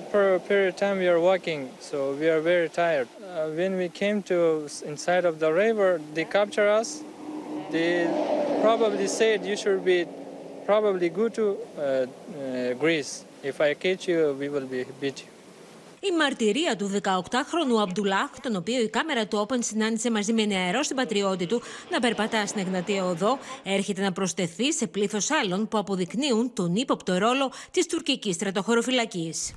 [0.47, 3.07] period of time we are walking, so we are very tired.
[3.21, 7.03] Uh, when we came to inside of the river, they capture us.
[7.71, 7.91] They
[8.61, 9.99] probably said you should be
[10.71, 13.11] probably go to uh, uh, Greece.
[13.51, 15.29] If I catch you, we will be beat you.
[16.01, 20.83] Η μαρτυρία του 18χρονου Αμπτουλάχ, τον οποίο η κάμερα του Open συνάντησε μαζί με νεαρό
[20.83, 26.53] συμπατριώτη του να περπατά στην Εγνατία Οδό, έρχεται να προσθεθεί σε πλήθος άλλων που αποδεικνύουν
[26.53, 29.53] τον ύποπτο ρόλο της τουρκικής στρατοχωροφυλακής.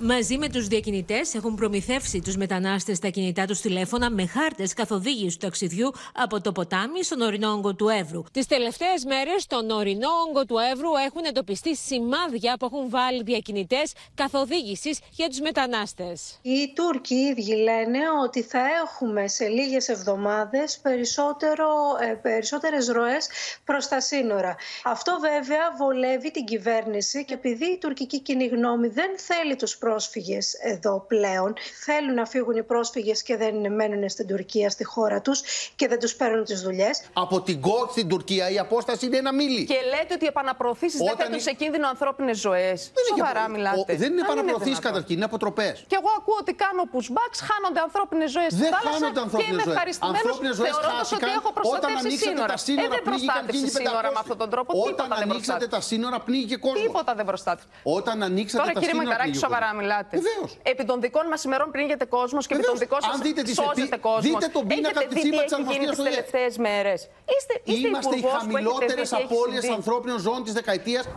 [0.00, 5.36] Μαζί με τους διακινητές έχουν προμηθεύσει τους μετανάστες στα κινητά τους τηλέφωνα με χάρτες καθοδήγησης
[5.36, 8.22] του ταξιδιού από το ποτάμι στον ορεινό όγκο του Εύρου.
[8.32, 13.92] Τις τελευταίες μέρες, στον ορεινό όγκο του Εύρου έχουν εντοπιστεί σημάδια που έχουν βάλει διακινητές
[14.14, 16.38] καθοδήγησης για τους μετανάστες.
[16.42, 20.80] Οι Τούρκοι ίδιοι λένε ότι θα έχουμε σε λίγες εβδομάδες
[22.00, 23.28] ε, περισσότερες ροές
[23.64, 24.56] προς τα σύνορα.
[24.84, 30.54] Αυτό βέβαια βολεύει την κυβέρνηση και επειδή η τουρκική κοινή γνώμη δεν θέλει τους πρόσφυγες
[30.72, 31.50] εδώ πλέον.
[31.84, 35.38] Θέλουν να φύγουν οι πρόσφυγες και δεν μένουν στην Τουρκία, στη χώρα τους
[35.76, 36.94] και δεν τους παίρνουν τις δουλειές.
[37.12, 39.64] Από την ΚΟΚ στην Τουρκία η απόσταση είναι ένα μίλι.
[39.64, 42.92] Και λέτε ότι οι επαναπροωθήσεις δεν θέτουν σε κίνδυνο ανθρώπινες ζωές.
[43.08, 43.94] Σοβαρά μιλάτε.
[44.02, 45.84] Δεν είναι επαναπροωθήσεις καταρχήν, είναι αποτροπές.
[45.86, 50.36] Και εγώ ακούω ότι κάνω pushbacks, χάνονται ανθρώπινες ζωές στη θάλασσα και είμαι ευχαριστημένος
[50.68, 52.46] θεωρώντας ότι έχω προστατεύσει σύνορα.
[52.46, 54.70] Τα σύνορα ε, δεν προστάτευσε σύνορα με αυτόν τον τρόπο.
[54.90, 56.82] Όταν ανοίξατε τα σύνορα πνίγηκε κόσμο.
[56.86, 57.68] Τίποτα δεν προστάτευσε.
[57.82, 59.04] Όταν ανοίξατε τα σύνορα.
[59.04, 60.16] Τώρα κύριε σοβαρά μιλάτε.
[60.16, 60.58] Βεβαίως.
[60.62, 64.22] Επί των δικών μας ημερών πνίγεται κόσμος και επί των δικών σας σώζεται κόσμος.
[64.22, 67.08] Δείτε τον πίνακα της ύπα τη Αρμοστία τις τελευταίες μέρες.
[67.38, 71.08] Είστε, είστε Είμαστε οι χαμηλότερες απώλειες ανθρώπινων ζώων της δεκαετίας.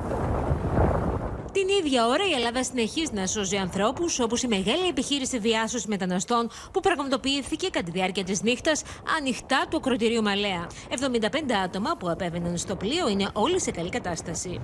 [1.52, 6.50] Την ίδια ώρα η Ελλάδα συνεχίζει να σώζει ανθρώπους, όπως η μεγάλη επιχείρηση διάσωσης μεταναστών
[6.72, 8.82] που πραγματοποιήθηκε κατά τη διάρκεια της νύχτας
[9.18, 10.68] ανοιχτά του ακροτηρίου Μαλέα.
[10.90, 14.62] 75 άτομα που απέβαιναν στο πλοίο είναι όλοι σε καλή κατάσταση.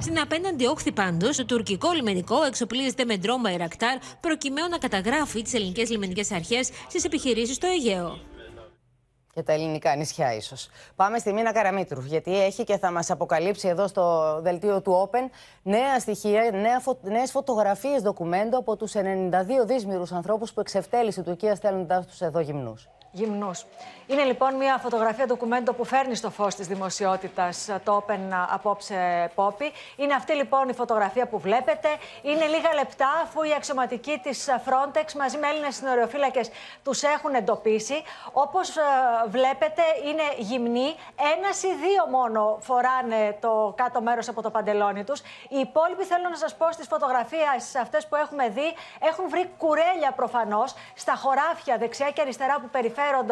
[0.00, 5.54] Στην απέναντι όχθη πάντως, το τουρκικό λιμενικό εξοπλίζεται με ντρόμα Ιρακτάρ προκειμένου να καταγράφει τις
[5.54, 8.18] ελληνικές λιμενικές αρχές στις επιχειρήσεις στο Αιγαίο
[9.34, 10.68] και τα ελληνικά νησιά ίσως.
[10.96, 15.30] Πάμε στη Μίνα Καραμίτρου, γιατί έχει και θα μας αποκαλύψει εδώ στο δελτίο του Open
[15.62, 16.98] νέα στοιχεία, νέα φω...
[17.02, 19.00] νέες φωτογραφίες ντοκουμέντο από τους 92
[19.66, 23.64] δύσμηρους ανθρώπους που εξευτέλισε η Τουρκία στέλνοντάς τους εδώ γυμνούς γυμνούς.
[24.06, 29.30] Είναι λοιπόν μια φωτογραφία ντοκουμέντο που φέρνει στο φως της δημοσιότητας το Open ε, απόψε
[29.34, 29.72] Πόπη.
[29.96, 31.88] Είναι αυτή λοιπόν η φωτογραφία που βλέπετε.
[32.22, 36.50] Είναι λίγα λεπτά αφού οι αξιωματικοί της Frontex μαζί με Έλληνες συνοριοφύλακες
[36.84, 38.02] τους έχουν εντοπίσει.
[38.32, 38.82] Όπως ε,
[39.28, 40.94] βλέπετε είναι γυμνοί.
[41.36, 45.20] Ένας ή δύο μόνο φοράνε το κάτω μέρος από το παντελόνι τους.
[45.48, 50.12] Οι υπόλοιποι θέλω να σας πω στις φωτογραφίες αυτές που έχουμε δει έχουν βρει κουρέλια
[50.16, 53.26] προφανώς στα χωράφια δεξιά και αριστερά που περιφέρουν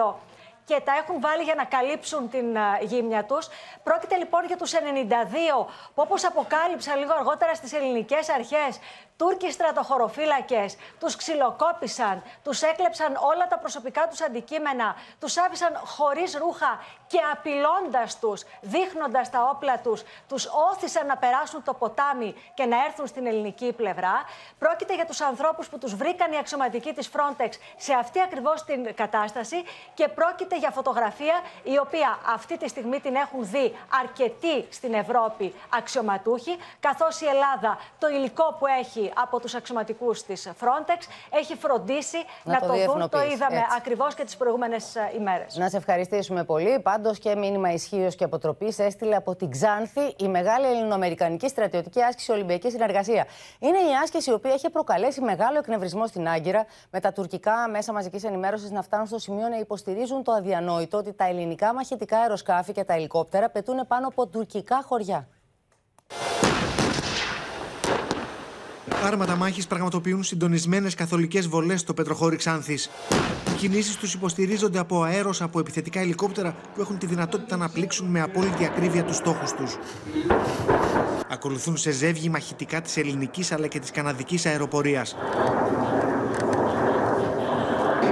[0.64, 3.48] και τα έχουν βάλει για να καλύψουν την γύμνια τους.
[3.82, 4.76] Πρόκειται λοιπόν για τους 92
[5.94, 8.78] που όπως αποκάλυψαν λίγο αργότερα στις ελληνικές αρχές
[9.16, 16.78] Τούρκοι στρατοχωροφύλακες τους ξυλοκόπησαν, τους έκλεψαν όλα τα προσωπικά τους αντικείμενα, τους άφησαν χωρίς ρούχα
[17.06, 22.84] και απειλώντας τους, δείχνοντας τα όπλα τους, τους όθησαν να περάσουν το ποτάμι και να
[22.84, 24.22] έρθουν στην ελληνική πλευρά.
[24.58, 28.94] Πρόκειται για τους ανθρώπους που τους βρήκαν οι αξιωματικοί της Frontex σε αυτή ακριβώς την
[28.94, 34.94] κατάσταση και πρόκειται για φωτογραφία η οποία αυτή τη στιγμή την έχουν δει αρκετοί στην
[34.94, 41.00] Ευρώπη αξιωματούχοι, καθώς η Ελλάδα το υλικό που έχει από τους αξιωματικούς της Frontex.
[41.30, 43.08] Έχει φροντίσει να, να το, το δουν.
[43.08, 45.56] Το είδαμε ακριβώς και τις προηγούμενες ημέρες.
[45.56, 46.80] Να σε ευχαριστήσουμε πολύ.
[46.80, 52.32] Πάντως και μήνυμα ισχύως και αποτροπής έστειλε από την Ξάνθη η μεγάλη ελληνοαμερικανική στρατιωτική άσκηση
[52.32, 53.26] Ολυμπιακή Συνεργασία.
[53.58, 57.92] Είναι η άσκηση η οποία έχει προκαλέσει μεγάλο εκνευρισμό στην Άγκυρα, με τα τουρκικά μέσα
[57.92, 62.72] μαζικής ενημέρωσης να φτάνουν στο σημείο να υποστηρίζουν το αδιανόητο ότι τα ελληνικά μαχητικά αεροσκάφη
[62.72, 65.28] και τα ελικόπτερα πετούν πάνω από τουρκικά χωριά.
[69.04, 72.90] Άρματα μάχης πραγματοποιούν συντονισμένες καθολικές βολές στο πετροχώρι Ξάνθης.
[73.48, 78.06] Οι κινήσεις τους υποστηρίζονται από αέρος από επιθετικά ελικόπτερα που έχουν τη δυνατότητα να πλήξουν
[78.06, 79.78] με απόλυτη ακρίβεια τους στόχους τους.
[81.28, 85.16] Ακολουθούν σε ζεύγη μαχητικά της ελληνικής αλλά και της καναδικής αεροπορίας.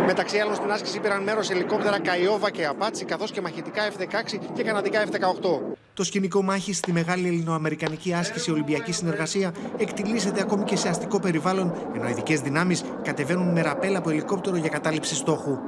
[0.07, 4.63] Μεταξύ άλλων στην άσκηση πήραν μέρος ελικόπτερα Καϊόβα και Απάτσι, καθώς και μαχητικά F-16 και
[4.63, 5.77] καναδικά F-18.
[6.01, 11.75] Το σκηνικό μάχης στη μεγάλη ελληνοαμερικανική άσκηση Ολυμπιακής Συνεργασία εκτιλήσεται ακόμη και σε αστικό περιβάλλον,
[11.95, 15.59] ενώ ειδικές δυνάμεις κατεβαίνουν με ραπέλ από ελικόπτερο για κατάληψη στόχου.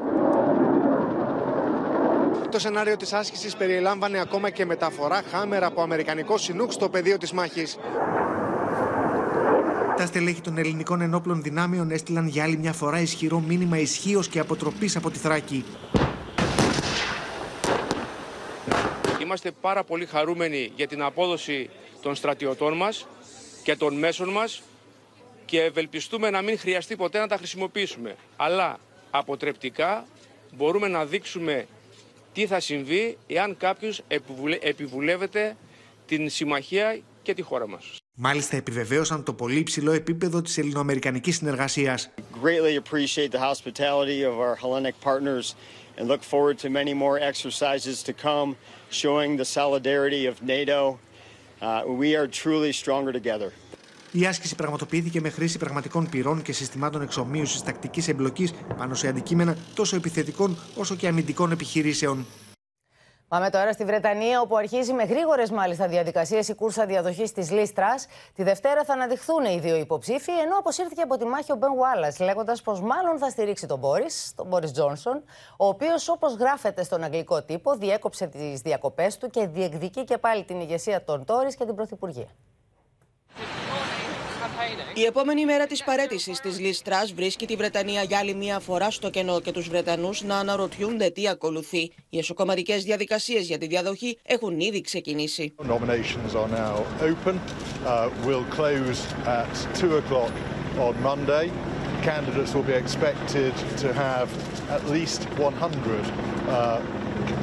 [2.51, 7.33] Το σενάριο της άσκησης περιελάμβανε ακόμα και μεταφορά χάμερα από αμερικανικό συνούκ στο πεδίο της
[7.33, 7.79] μάχης.
[9.97, 14.39] Τα στελέχη των ελληνικών ενόπλων δυνάμεων έστειλαν για άλλη μια φορά ισχυρό μήνυμα ισχύως και
[14.39, 15.65] αποτροπής από τη Θράκη.
[19.33, 21.71] Είμαστε πάρα πολύ χαρούμενοι για την απόδοση
[22.03, 23.07] των στρατιωτών μας
[23.63, 24.63] και των μέσων μας
[25.45, 28.17] και ευελπιστούμε να μην χρειαστεί ποτέ να τα χρησιμοποιήσουμε.
[28.37, 28.79] Αλλά
[29.11, 30.07] αποτρεπτικά
[30.57, 31.67] μπορούμε να δείξουμε
[32.33, 34.03] τι θα συμβεί εάν κάποιος
[34.61, 35.57] επιβουλεύεται
[36.07, 37.99] την συμμαχία και τη χώρα μας.
[38.15, 42.11] Μάλιστα επιβεβαίωσαν το πολύ υψηλό επίπεδο της ελληνοαμερικανικής συνεργασίας.
[42.43, 45.55] Greatly appreciate the hospitality of our Hellenic partners
[45.97, 48.57] and look forward to many more exercises to come
[48.93, 50.99] showing the solidarity of NATO.
[51.61, 53.51] Uh, we are truly stronger together.
[54.13, 59.57] Η άσκηση πραγματοποιήθηκε με χρήση πραγματικών πυρών και συστημάτων εξομοίωσης τακτικής εμπλοκής πάνω σε αντικείμενα
[59.75, 62.27] τόσο επιθετικών όσο και αμυντικών επιχειρήσεων.
[63.33, 68.07] Πάμε τώρα στη Βρετανία, όπου αρχίζει με γρήγορες μάλιστα διαδικασίες η κούρσα διαδοχής της Λίστρας.
[68.35, 72.15] Τη Δευτέρα θα αναδειχθούν οι δύο υποψήφοι, ενώ αποσύρθηκε από τη μάχη ο Μπεν Γουάλλα,
[72.21, 75.23] λέγοντας πως μάλλον θα στηρίξει τον Μπόρις, τον Μπόρις Τζόνσον,
[75.57, 80.45] ο οποίος, όπως γράφεται στον αγγλικό τύπο, διέκοψε τις διακοπές του και διεκδικεί και πάλι
[80.45, 82.29] την ηγεσία των Τόρι και την Πρωθυπουργία.
[84.95, 89.11] Η επόμενη μέρα της παρέτησης της Λίστρα βρίσκει τη Βρετανία για άλλη μία φορά στο
[89.11, 91.93] κενό και τους Βρετανούς να αναρωτιούνται τι ακολουθεί.
[92.11, 95.55] Οι εσωκομματικές διαδικασίες για τη διαδοχή έχουν ήδη ξεκινήσει.
[102.15, 104.29] Candidates will be expected to have
[104.77, 105.53] at least 100
[106.49, 106.83] uh,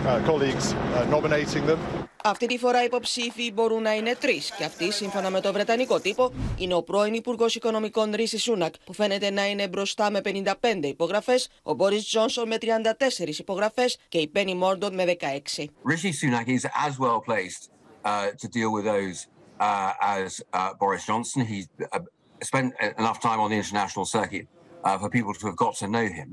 [0.05, 2.08] uh, colleagues uh, nominating them.
[2.23, 4.51] Αυτή τη φορά οι υποψήφοι μπορούν να είναι τρεις.
[4.57, 8.93] Και αυτή, σύμφωνα με το Βρετανικό τύπο, είναι ο πρώην Υπουργός Οικονομικών Ρίσης Σούνακ, που
[8.93, 14.27] φαίνεται να είναι μπροστά με 55 υπογραφές, ο Μπόρις Τζόνσον με 34 υπογραφές και η
[14.27, 15.65] Πένι Μόρντον με 16.
[15.85, 17.69] Rishi Sunak is as well placed
[18.05, 19.27] uh, to deal with those
[19.59, 21.45] uh, as uh, Boris Johnson.
[21.45, 21.99] He's uh,
[22.41, 24.45] spent enough time on the international circuit
[24.83, 26.29] uh, for people to have got to know him.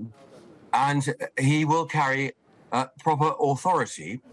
[0.88, 1.03] And
[1.38, 2.25] he will carry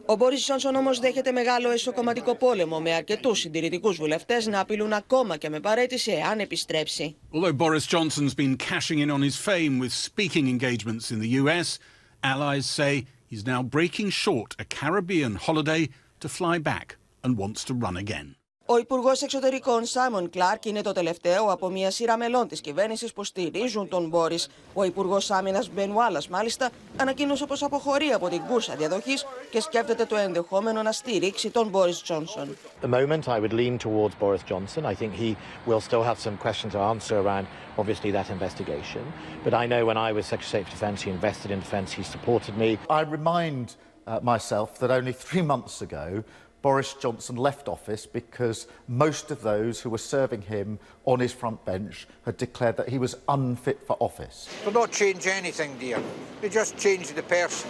[0.06, 5.38] ο Μπόρι Τζόνσον όμω δέχεται μεγάλο εσωκομματικό πόλεμο με αρκετού συντηρητικού βουλευτέ να απειλούν ακόμα
[5.38, 7.16] και με παρέτηση εάν επιστρέψει.
[7.32, 11.80] Although Boris Johnson's been cashing in on his fame with speaking engagements in the US,
[12.24, 15.90] allies say he's now breaking short a Caribbean holiday
[16.22, 18.43] to fly back and wants to run again.
[18.66, 23.24] Ο Υπουργό Εξωτερικών Σάιμον Κλάρκ είναι το τελευταίο από μια σειρά μελών τη κυβέρνηση που
[23.24, 24.40] στηρίζουν τον Μπόρι.
[24.74, 29.14] Ο Υπουργό Άμυνα Μπεν Βάλλα, μάλιστα, ανακοίνωσε πω αποχωρεί από την κούρσα διαδοχή
[29.50, 32.58] και σκέφτεται το ενδεχόμενο να στηρίξει τον Μπόρι Τζόνσον.
[32.82, 34.86] The moment I would lean towards Boris Johnson.
[34.86, 35.36] I think he
[35.68, 37.46] will still have some questions to answer around
[37.82, 39.04] obviously that investigation.
[39.44, 42.54] But I know when I was Secretary of Defence, he invested in defence, he supported
[42.64, 42.70] me.
[43.00, 43.66] I remind
[44.08, 46.24] uh, myself that only three months ago
[46.64, 50.68] Boris Johnson left office because most of those who were serving him
[51.12, 54.38] on his front bench had declared that he was unfit for office.
[54.66, 56.00] Will not change anything, dear.
[56.42, 57.70] They just change the person.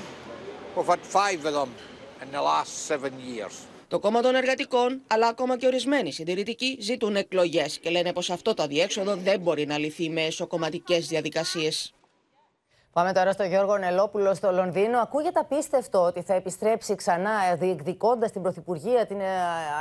[0.76, 1.72] We've had five of them
[2.24, 3.56] in the last seven years.
[3.88, 8.54] Το κόμμα των εργατικών, αλλά ακόμα και ορισμένοι συντηρητικοί, ζητούν εκλογέ και λένε πω αυτό
[8.54, 11.72] το αδιέξοδο δεν μπορεί να λυθεί με εσωκομματικέ διαδικασίε.
[12.94, 15.00] Πάμε τώρα στο Γιώργο Νελόπουλο στο Λονδίνο.
[15.00, 19.26] Ακούγεται απίστευτο ότι θα επιστρέψει ξανά διεκδικώντας την Πρωθυπουργία, την ε,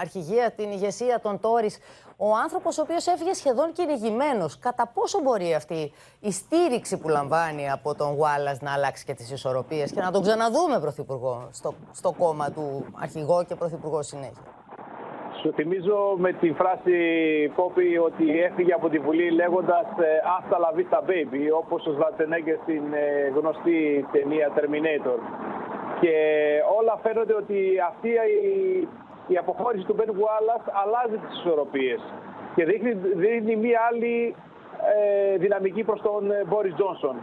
[0.00, 1.78] Αρχηγία, την ηγεσία των Τόρις.
[2.16, 4.58] Ο άνθρωπος ο οποίος έφυγε σχεδόν κυνηγημένος.
[4.58, 9.30] Κατά πόσο μπορεί αυτή η στήριξη που λαμβάνει από τον Γουάλλας να αλλάξει και τις
[9.30, 14.61] ισορροπίες; Και να τον ξαναδούμε Πρωθυπουργό στο, στο κόμμα του Αρχηγό και Πρωθυπουργό συνέχεια.
[15.42, 16.96] Σου θυμίζω με τη φράση
[17.54, 19.86] Πόπη ότι έφυγε από τη Βουλή λέγοντας
[20.34, 25.18] «Hasta la vista baby» όπως ο Σβατσενέγκερ στην ε, γνωστή ταινία Terminator.
[26.00, 26.14] Και
[26.78, 27.58] όλα φαίνονται ότι
[27.90, 28.88] αυτή η,
[29.26, 32.00] η αποχώρηση του Μπεν Γουάλλας αλλάζει τις ισορροπίες
[32.54, 34.34] και δείχνει, δείχνει μία άλλη
[34.94, 37.16] ε, δυναμική προς τον Μπόρις Τζόνσον.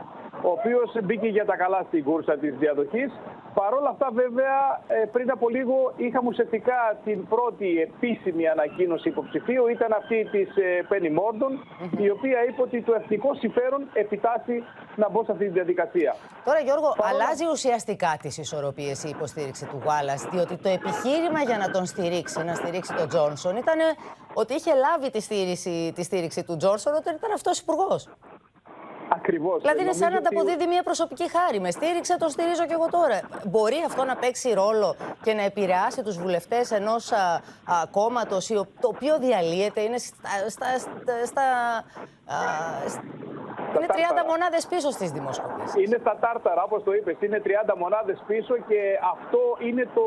[0.47, 3.11] Ο οποίος μπήκε για τα καλά στην κούρσα της διαδοχής.
[3.53, 9.67] Παρ' όλα αυτά, βέβαια, ε, πριν από λίγο είχαμε ουσιαστικά την πρώτη επίσημη ανακοίνωση υποψηφίου.
[9.67, 10.49] Ήταν αυτή της
[10.87, 11.51] Πένι Μόρντον,
[11.97, 14.63] η οποία είπε ότι το εθνικό συμφέρον επιτάσσει
[14.95, 16.15] να μπω σε αυτή τη διαδικασία.
[16.45, 21.71] Τώρα, Γιώργο, αλλάζει ουσιαστικά τις ισορροπίες η υποστήριξη του Γουάλλας, διότι το επιχείρημα για να
[21.71, 23.79] τον στηρίξει, να στηρίξει τον Τζόνσον, ήταν
[24.33, 28.09] ότι είχε λάβει τη στήριξη, τη στήριξη του Τζόνσον όταν ήταν αυτός υπουργός.
[29.29, 29.61] Ακριβώς.
[29.61, 31.59] Δηλαδή είναι σαν να ανταποδίδει μια προσωπική χάρη.
[31.59, 33.19] Με στήριξε, τον στηρίζω και εγώ τώρα.
[33.51, 37.11] Μπορεί αυτό να παίξει ρόλο και να επηρεάσει τους βουλευτές ενός
[37.91, 38.47] κόμματος
[38.83, 40.29] το οποίο διαλύεται, είναι στα.
[40.49, 40.67] στα,
[41.25, 41.45] στα,
[43.75, 43.93] είναι 30
[44.27, 45.83] μονάδες πίσω στις δημοσκοπήσεις.
[45.85, 47.15] Είναι στα τάρταρα, όπως το είπες.
[47.19, 48.79] Είναι 30 μονάδες πίσω και
[49.13, 50.05] αυτό είναι το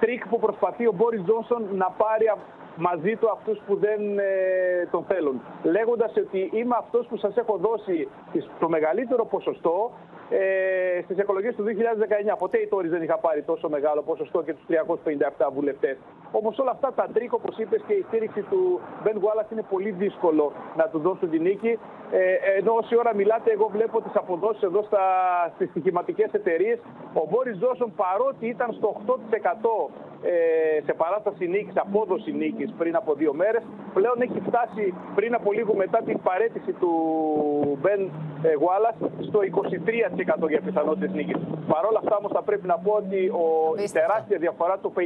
[0.00, 2.26] τρικ που προσπαθεί ο Μπόρις Τζόνσον να πάρει
[2.76, 5.40] μαζί του αυτούς που δεν ε, τον θέλουν.
[5.62, 8.08] Λέγοντας ότι είμαι αυτός που σας έχω δώσει
[8.60, 9.90] το μεγαλύτερο ποσοστό
[10.30, 12.36] ε, στις εκλογές του 2019.
[12.38, 15.96] Ποτέ οι Τόρις δεν είχαν πάρει τόσο μεγάλο ποσοστό και τους 357 βουλευτές.
[16.32, 19.90] Όμως όλα αυτά τα τρικ, όπως είπες, και η στήριξη του Μπεν Γουάλας είναι πολύ
[19.90, 21.78] δύσκολο να του δώσουν την νίκη.
[22.10, 25.04] Ε, ενώ όση ώρα μιλάτε, εγώ βλέπω τις αποδόσεις εδώ στα,
[25.54, 26.78] στις στοιχηματικές εταιρείες.
[27.14, 29.90] Ο Μπόρις Τζόνσον παρότι ήταν στο 8%
[30.22, 33.62] ε, σε παράσταση νίκης, απόδοση νίκης πριν από δύο μέρες.
[33.94, 36.92] Πλέον έχει φτάσει πριν από λίγο μετά την παραίτηση του
[37.80, 38.10] Μπεν
[38.60, 38.94] Γουάλας
[39.28, 39.38] στο
[40.44, 41.36] 23% για πιθανότητες νίκης.
[41.72, 43.46] Παρ' όλα αυτά όμως θα πρέπει να πω ότι ο,
[43.86, 44.98] η τεράστια διαφορά του 57%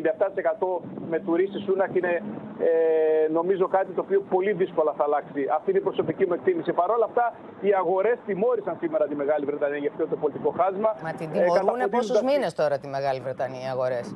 [1.11, 2.23] με του Ρίση Σούνακ είναι
[2.59, 5.41] ε, νομίζω κάτι το οποίο πολύ δύσκολα θα αλλάξει.
[5.57, 6.73] Αυτή είναι η προσωπική μου εκτίμηση.
[6.73, 10.91] Παρ' όλα αυτά οι αγορές τιμώρησαν σήμερα τη Μεγάλη Βρετανία για αυτό το πολιτικό χάσμα.
[11.03, 14.07] Μα την τιμωρούν ε, πόσους μήνες τώρα τη Μεγάλη Βρετανία οι αγορές;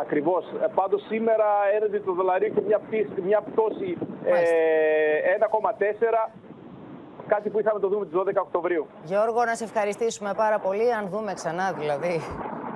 [0.00, 0.44] Ακριβώς.
[0.62, 4.34] Ε, Πάντως σήμερα έρευε το δολαρίο και μια, πτήση, μια πτώση ε,
[6.26, 6.30] 1,4
[7.28, 8.86] κάτι που είχαμε το δούμε τις 12 Οκτωβρίου.
[9.04, 10.94] Γιώργο, να σε ευχαριστήσουμε πάρα πολύ.
[10.94, 12.20] Αν δούμε ξανά δηλαδή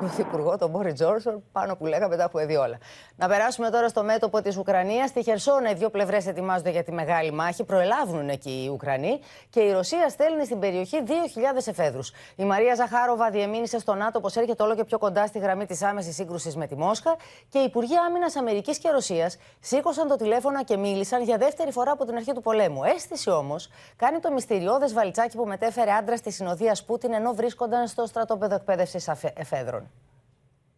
[0.03, 2.79] Πρωθυπουργό, τον Μπόρι Τζόρσον, πάνω που λέγαμε τα έχουμε δει όλα.
[3.17, 5.09] Να περάσουμε τώρα στο μέτωπο της Ουκρανίας.
[5.09, 7.65] Στη Χερσόνα, οι δύο πλευρές ετοιμάζονται για τη μεγάλη μάχη.
[7.65, 12.13] Προελάβουν εκεί οι Ουκρανοί και η Ρωσία στέλνει στην περιοχή 2.000 εφέδρους.
[12.37, 15.83] Η Μαρία Ζαχάροβα διεμήνυσε στο ΝΑΤΟ πως έρχεται όλο και πιο κοντά στη γραμμή της
[15.83, 17.17] άμεσης σύγκρουσης με τη Μόσχα
[17.49, 21.91] και οι Υπουργοί Άμυνας Αμερικής και Ρωσίας σήκωσαν το τηλέφωνο και μίλησαν για δεύτερη φορά
[21.91, 22.85] από την αρχή του πολέμου.
[22.85, 28.07] Αίσθηση όμως κάνει το μυστηριώδες βαλιτσάκι που μετέφερε άντρα τη συνοδεία Πούτιν ενώ βρίσκονταν στο
[28.07, 29.91] στρατόπεδο εκπαίδευσης εφέδρων.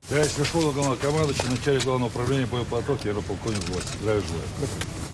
[0.10, 3.62] Я Верховного Главнокомандующего, начальник Главного управления боеподготовки, аэрополковник
[4.02, 4.44] Здравия желаю.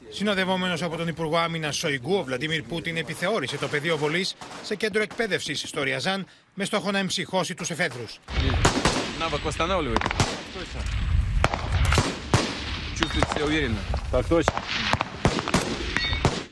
[0.10, 4.26] Συνοδευόμενο από τον Υπουργό Άμυνα Σοϊγκού, ο Βλαντίμιρ Πούτιν επιθεώρησε το πεδίο βολή
[4.64, 8.04] σε κέντρο εκπαίδευση στο Ριαζάν με στόχο να εμψυχώσει του εφέδρου.
[9.20, 10.02] Навык восстанавливает.
[13.00, 13.82] Чувствуете себя уверенно?
[14.12, 14.54] Так точно.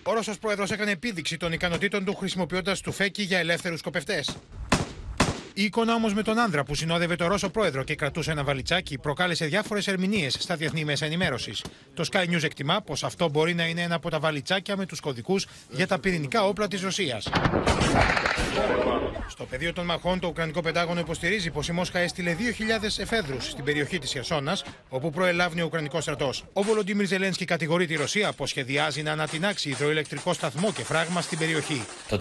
[0.04, 4.38] Ο Ρώσος Πρόεδρος έκανε επίδειξη των ικανοτήτων του χρησιμοποιώντας του φέκι για ελεύθερους σκοπευτές.
[5.59, 8.99] Η εικόνα όμως με τον άνδρα που συνόδευε το Ρώσο πρόεδρο και κρατούσε ένα βαλιτσάκι
[8.99, 11.65] προκάλεσε διάφορες ερμηνείες στα διεθνή μέσα ενημέρωσης.
[11.95, 15.01] Το Sky News εκτιμά πως αυτό μπορεί να είναι ένα από τα βαλιτσάκια με τους
[15.01, 17.29] κωδικούς για τα πυρηνικά όπλα της Ρωσίας.
[19.29, 23.65] Στο πεδίο των μαχών, το Ουκρανικό Πεντάγωνο υποστηρίζει πως η Μόσχα έστειλε 2.000 εφέδρους στην
[23.65, 26.45] περιοχή της Χερσόνας, όπου προελάβει ο Ουκρανικός στρατός.
[26.53, 31.39] Ο Βολοντίμιρ Ζελένσκι κατηγορεί τη Ρωσία πως σχεδιάζει να ανατινάξει υδροηλεκτρικό σταθμό και φράγμα στην
[31.39, 31.85] περιοχή.
[32.09, 32.19] Το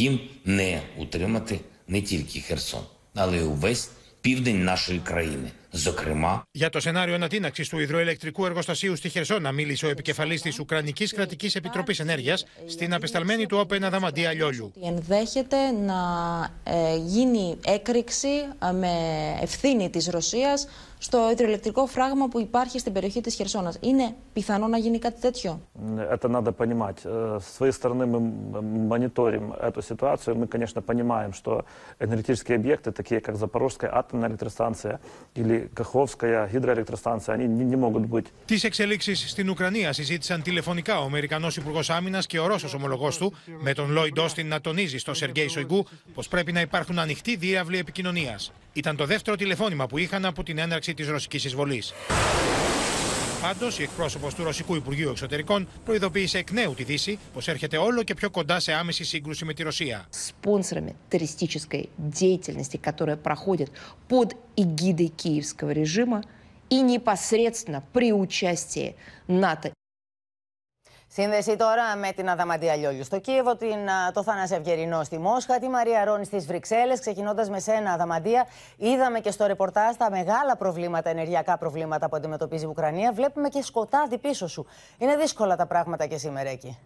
[0.00, 2.82] означає, що терористи дуже чітко усвідомлюють, їм не утримати не тільки Херсон,
[3.14, 5.50] але й увесь південь нашої країни.
[5.72, 11.06] Зокрема, για το σενάριο ανατείναξη του υδροελεκτρικού εργοστασίου στη Χερσόνα μίλησε ο επικεφαλή τη Ουκρανική
[11.06, 14.72] Κρατική Επιτροπή Ενέργεια στην απεσταλμένη του Όπεν Αδαμαντία Λιόλιου.
[14.82, 15.94] Ενδέχεται να
[16.64, 18.28] ε, γίνει έκρηξη
[18.68, 18.90] ε, με
[19.42, 20.58] ευθύνη τη Ρωσία
[21.00, 23.78] στο υδροελεκτρικό φράγμα που υπάρχει στην περιοχή της Χερσόνας.
[23.80, 25.60] Είναι πιθανό να γίνει κάτι τέτοιο?
[26.10, 26.98] Это надо понимать.
[27.40, 28.18] С своей стороны мы
[28.94, 30.36] мониторим эту ситуацию.
[30.40, 31.64] Мы, конечно, понимаем, что
[32.04, 34.94] энергетические объекты, такие как Запорожская атомная электростанция
[35.40, 38.26] или Каховская гидроэлектростанция, они не, не могут быть.
[38.46, 43.32] Τι εξελίξει στην Ουκρανία συζήτησαν τηλεφωνικά ο Αμερικανό Υπουργό Άμυνα και ο Ρώσο ομολογό του,
[43.60, 47.78] με τον Λόιντ Όστιν να τονίζει στον Σεργέη Σοϊγκού πω πρέπει να υπάρχουν ανοιχτοί διάβλοι
[47.78, 48.38] επικοινωνία.
[48.72, 51.82] Ήταν το δεύτερο τηλεφώνημα που είχαν από την έναρξη τη ρωσική εισβολή.
[53.42, 58.02] Πάντω, η εκπρόσωπο του Ρωσικού Υπουργείου Εξωτερικών προειδοποίησε εκ νέου τη Δύση πω έρχεται όλο
[58.02, 60.06] και πιο κοντά σε άμεση σύγκρουση με τη Ρωσία.
[60.10, 63.70] Спонсорами террористической деятельности, которая проходит
[64.08, 66.22] под эгидой киевского режима
[66.68, 68.94] и непосредственно при участии
[69.26, 69.70] НАТО
[71.13, 73.77] Σύνδεση τώρα με την Αδαμαντία Λιόλιου στο Κίεβο, την,
[74.13, 76.99] το Θανάση Ευγερινό στη Μόσχα, τη Μαρία Ρόνη στις Βρυξέλλες.
[76.99, 78.47] Ξεκινώντας με σένα, Αδαμαντία,
[78.77, 83.11] είδαμε και στο ρεπορτάζ τα μεγάλα προβλήματα, ενεργειακά προβλήματα που αντιμετωπίζει η Ουκρανία.
[83.11, 84.65] Βλέπουμε και σκοτάδι πίσω σου.
[84.97, 86.77] Είναι δύσκολα τα πράγματα και σήμερα εκεί.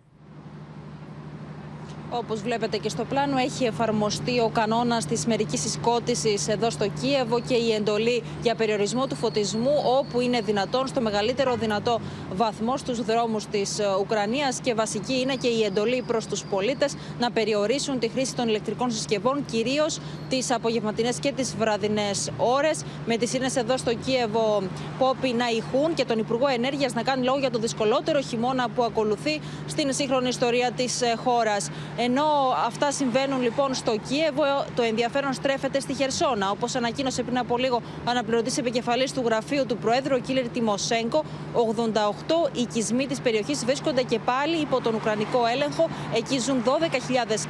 [2.17, 7.39] Όπως βλέπετε και στο πλάνο έχει εφαρμοστεί ο κανόνας της μερικής συσκότησης εδώ στο Κίεβο
[7.39, 11.99] και η εντολή για περιορισμό του φωτισμού όπου είναι δυνατόν στο μεγαλύτερο δυνατό
[12.33, 16.95] βαθμό στους δρόμους της ε, Ουκρανίας και βασική είναι και η εντολή προς τους πολίτες
[17.19, 19.99] να περιορίσουν τη χρήση των ηλεκτρικών συσκευών κυρίως
[20.29, 24.63] τις απογευματινές και τις βραδινές ώρες με τις σύνες εδώ στο Κίεβο
[24.99, 28.83] Πόπι να ηχούν και τον Υπουργό Ενέργειας να κάνει λόγο για το δυσκολότερο χειμώνα που
[28.83, 31.69] ακολουθεί στην σύγχρονη ιστορία της ε, χώρας.
[32.07, 32.25] Ενώ
[32.65, 34.43] αυτά συμβαίνουν λοιπόν στο Κίεβο,
[34.75, 36.49] το ενδιαφέρον στρέφεται στη Χερσόνα.
[36.49, 41.23] Όπως ανακοίνωσε πριν από λίγο ο αναπληρωτής επικεφαλής του γραφείου του Προέδρου, ο Κίλερ Τιμοσέγκο,
[41.53, 45.89] 88 οικισμοί της περιοχής βρίσκονται και πάλι υπό τον Ουκρανικό έλεγχο.
[46.15, 46.69] Εκεί ζουν 12.000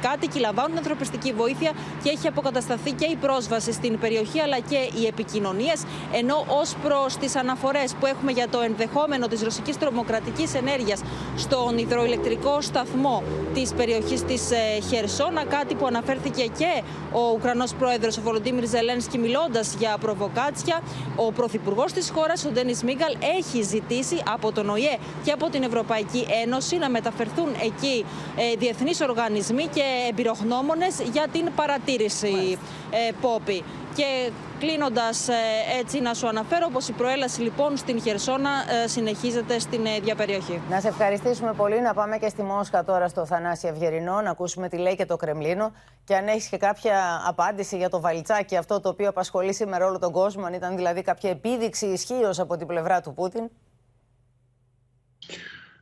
[0.00, 5.06] κάτοικοι, λαμβάνουν ανθρωπιστική βοήθεια και έχει αποκατασταθεί και η πρόσβαση στην περιοχή αλλά και οι
[5.06, 5.84] επικοινωνίες.
[6.12, 11.00] Ενώ ως προς τις αναφορές που έχουμε για το ενδεχόμενο της ρωσικής τρομοκρατικής ενέργειας
[11.36, 13.22] στον υδροηλεκτρικό σταθμό
[13.54, 14.45] της περιοχής της ε,
[14.88, 16.82] Χερσόνα, κάτι που αναφέρθηκε και
[17.12, 20.80] ο Ουκρανός πρόεδρος ο Βολοντίμιρ Ζελένσκι μιλώντας για προβοκάτσια.
[21.16, 25.62] Ο πρωθυπουργός της χώρας, ο Ντένις Μίγκαλ, έχει ζητήσει από τον ΟΗΕ και από την
[25.62, 28.04] Ευρωπαϊκή Ένωση να μεταφερθούν εκεί
[28.36, 32.58] ε, διεθνείς οργανισμοί και εμπειρογνώμονες για την παρατήρηση
[32.90, 33.64] ε, Πόπη.
[33.94, 35.32] Και κλείνοντας ε,
[35.78, 38.50] έτσι να σου αναφέρω πως η προέλαση λοιπόν στην Χερσόνα
[38.84, 40.60] ε, συνεχίζεται στην ίδια περιοχή.
[40.70, 41.80] Να σε ευχαριστήσουμε πολύ.
[41.80, 45.16] Να πάμε και στη Μόσχα τώρα στο Θανάση Ευγερινό, να ακούσουμε τι λέει και το
[45.16, 45.72] Κρεμλίνο.
[46.04, 49.98] Και αν έχεις και κάποια απάντηση για το βαλιτσάκι, αυτό το οποίο απασχολεί σήμερα όλο
[49.98, 53.50] τον κόσμο, αν ήταν δηλαδή κάποια επίδειξη ισχύω από την πλευρά του Πούτιν.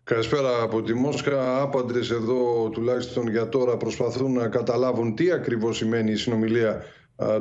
[0.05, 1.61] Καλησπέρα από τη Μόσχα.
[1.63, 6.85] Άπαντρες εδώ τουλάχιστον για τώρα προσπαθούν να καταλάβουν τι ακριβώς σημαίνει η συνομιλία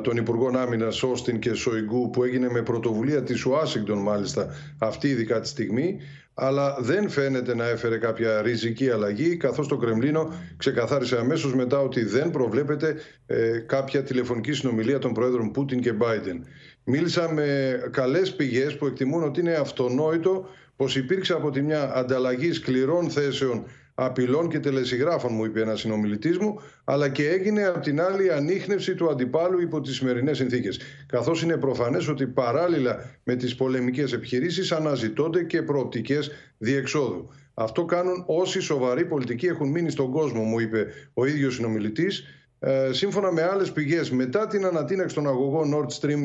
[0.02, 4.48] των Υπουργών Άμυνας Όστιν και Σοϊγκού που έγινε με πρωτοβουλία της Ουάσιγκτον μάλιστα
[4.78, 6.00] αυτή ειδικά τη στιγμή
[6.34, 12.04] αλλά δεν φαίνεται να έφερε κάποια ριζική αλλαγή καθώς το Κρεμλίνο ξεκαθάρισε αμέσως μετά ότι
[12.04, 12.94] δεν προβλέπεται
[13.26, 16.46] ε, κάποια τηλεφωνική συνομιλία των Πρόεδρων Πούτιν και Μπάιντεν.
[16.84, 22.52] Μίλησα με καλές πηγές που εκτιμούν ότι είναι αυτονόητο πως υπήρξε από τη μια ανταλλαγή
[22.52, 23.64] σκληρών θέσεων
[23.94, 28.94] απειλών και τελεσυγράφων, μου είπε ένας συνομιλητής μου, αλλά και έγινε από την άλλη ανείχνευση
[28.94, 30.80] του αντιπάλου υπό τις σημερινές συνθήκες.
[31.06, 37.28] Καθώς είναι προφανές ότι παράλληλα με τις πολεμικές επιχειρήσεις αναζητώνται και προοπτικές διεξόδου.
[37.54, 42.24] Αυτό κάνουν όσοι σοβαροί πολιτικοί έχουν μείνει στον κόσμο, μου είπε ο ίδιος συνομιλητής.
[42.58, 46.20] Ε, σύμφωνα με άλλες πηγές, μετά την ανατείναξη των αγωγών Nord Stream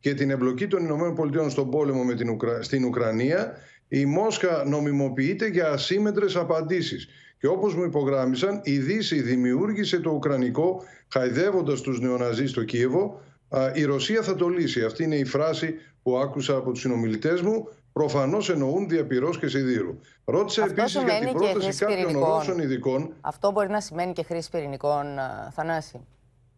[0.00, 3.56] και την εμπλοκή των ΗΠΑ στον πόλεμο με την στην Ουκρανία,
[3.94, 7.08] η Μόσχα νομιμοποιείται για ασύμετρες απαντήσεις.
[7.38, 13.20] Και όπως μου υπογράμμισαν, η Δύση δημιούργησε το Ουκρανικό χαϊδεύοντας τους νεοναζί στο Κίεβο.
[13.74, 14.84] Η Ρωσία θα το λύσει.
[14.84, 17.68] Αυτή είναι η φράση που άκουσα από τους συνομιλητές μου.
[17.92, 19.98] Προφανώς εννοούν διαπυρός και σιδήρου.
[20.24, 23.14] Ρώτησα επίσης για την πρόταση κάποιων Ρώσων ειδικών.
[23.20, 25.06] Αυτό μπορεί να σημαίνει και χρήση πυρηνικών,
[25.52, 26.06] Θανάση.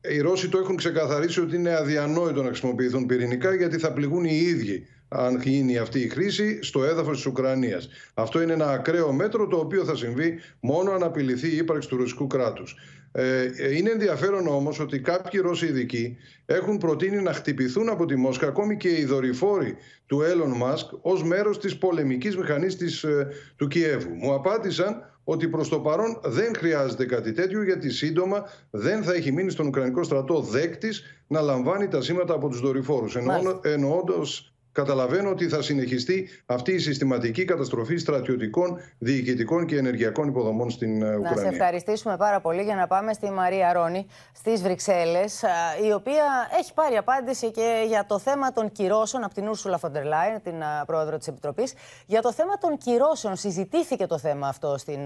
[0.01, 4.37] Οι Ρώσοι το έχουν ξεκαθαρίσει ότι είναι αδιανόητο να χρησιμοποιηθούν πυρηνικά γιατί θα πληγούν οι
[4.37, 7.89] ίδιοι αν γίνει αυτή η χρήση στο έδαφος της Ουκρανίας.
[8.15, 11.97] Αυτό είναι ένα ακραίο μέτρο το οποίο θα συμβεί μόνο αν απειληθεί η ύπαρξη του
[11.97, 12.77] ρωσικού κράτους.
[13.19, 18.47] Ε, είναι ενδιαφέρον όμως ότι κάποιοι Ρώσοι ειδικοί έχουν προτείνει να χτυπηθούν από τη Μόσχα
[18.47, 19.77] ακόμη και οι δορυφόροι
[20.07, 24.15] του Elon Musk ως μέρος της πολεμικής μηχανής ε, του Κιέβου.
[24.15, 29.33] Μου απάντησαν ότι προς το παρόν δεν χρειάζεται κάτι τέτοιο γιατί σύντομα δεν θα έχει
[29.33, 33.17] μείνει στον Ουκρανικό στρατό δέκτης να λαμβάνει τα σήματα από τους δορυφόρους.
[33.63, 41.03] Εννοώντας καταλαβαίνω ότι θα συνεχιστεί αυτή η συστηματική καταστροφή στρατιωτικών, διοικητικών και ενεργειακών υποδομών στην
[41.03, 41.31] ε, Ουκρανία.
[41.31, 45.43] Να σε ευχαριστήσουμε πάρα πολύ για να πάμε στη Μαρία Ρόνη στις Βρυξέλλες,
[45.87, 46.25] η οποία
[46.59, 50.55] έχει πάρει απάντηση και για το θέμα των κυρώσεων από την Ούρσουλα Φοντερ Λάιν, την
[50.87, 51.75] πρόεδρο της Επιτροπής.
[52.07, 55.01] Για το θέμα των κυρώσεων, συζητήθηκε το θέμα αυτό στην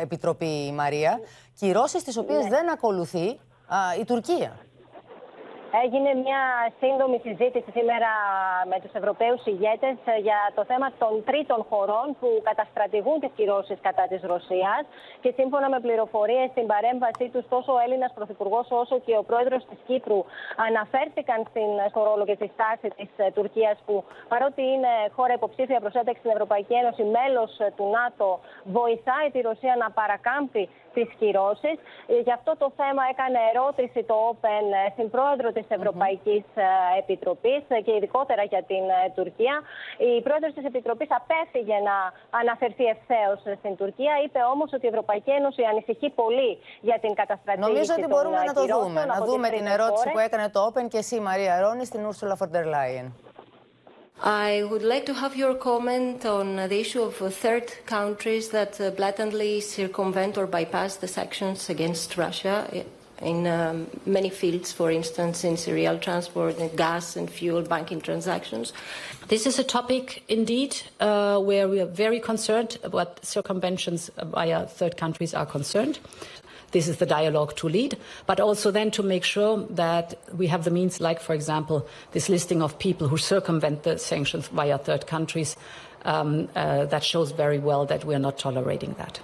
[0.00, 1.20] Επιτροπή η Μαρία.
[1.58, 2.48] Κυρώσεις τις οποίες ναι.
[2.48, 3.38] δεν ακολουθεί
[4.00, 4.56] η Τουρκία.
[5.80, 6.42] Έγινε μια
[6.80, 8.10] σύντομη συζήτηση σήμερα
[8.70, 9.96] με τους Ευρωπαίους ηγέτες
[10.26, 14.82] για το θέμα των τρίτων χωρών που καταστρατηγούν τις κυρώσεις κατά της Ρωσίας
[15.22, 19.62] και σύμφωνα με πληροφορίες στην παρέμβασή τους τόσο ο Έλληνας Πρωθυπουργός όσο και ο Πρόεδρος
[19.68, 20.20] της Κύπρου
[20.68, 25.80] αναφέρθηκαν στην, στο ρόλο και στη στάση της ε, Τουρκίας που παρότι είναι χώρα υποψήφια
[25.80, 28.28] προς ένταξη στην Ευρωπαϊκή Ένωση μέλος ε, του ΝΑΤΟ
[28.78, 30.62] βοηθάει τη Ρωσία να παρακάμπτει
[30.96, 31.76] τις κυρώσεις.
[32.12, 37.00] Ε, γι' αυτό το θέμα έκανε ερώτηση το Open στην πρόεδρο της Ευρωπαϊκής mm-hmm.
[37.02, 38.84] Επιτροπής και ειδικότερα για την
[39.18, 39.54] Τουρκία.
[40.16, 41.96] Η πρόεδρος της Επιτροπής απέφυγε να
[42.40, 44.12] αναφερθεί ευθέως στην Τουρκία.
[44.24, 46.50] Είπε όμως ότι η Ευρωπαϊκή Ένωση ανησυχεί πολύ
[46.88, 49.00] για την καταστρατήγηση Νομίζω ότι μπορούμε να το δούμε.
[49.04, 52.50] Να δούμε την ερώτηση που έκανε το Open και εσύ Μαρία Ρόνη στην Ursula von
[52.54, 53.06] der Leyen.
[54.22, 59.60] I would like to have your comment on the issue of third countries that blatantly
[59.60, 62.84] circumvent or bypass the sanctions against Russia
[63.20, 68.72] in um, many fields, for instance, in cereal transport, in gas and fuel banking transactions.
[69.26, 74.96] This is a topic, indeed, uh, where we are very concerned about circumventions via third
[74.96, 75.98] countries are concerned.
[76.72, 77.92] This is the dialogue to lead,
[78.26, 80.06] but also then to make sure that
[80.40, 81.78] we have the means, like, for example,
[82.14, 85.56] this listing of people who circumvent the sanctions via third countries.
[86.04, 89.20] Um, uh, that shows very well that we are not tolerating that.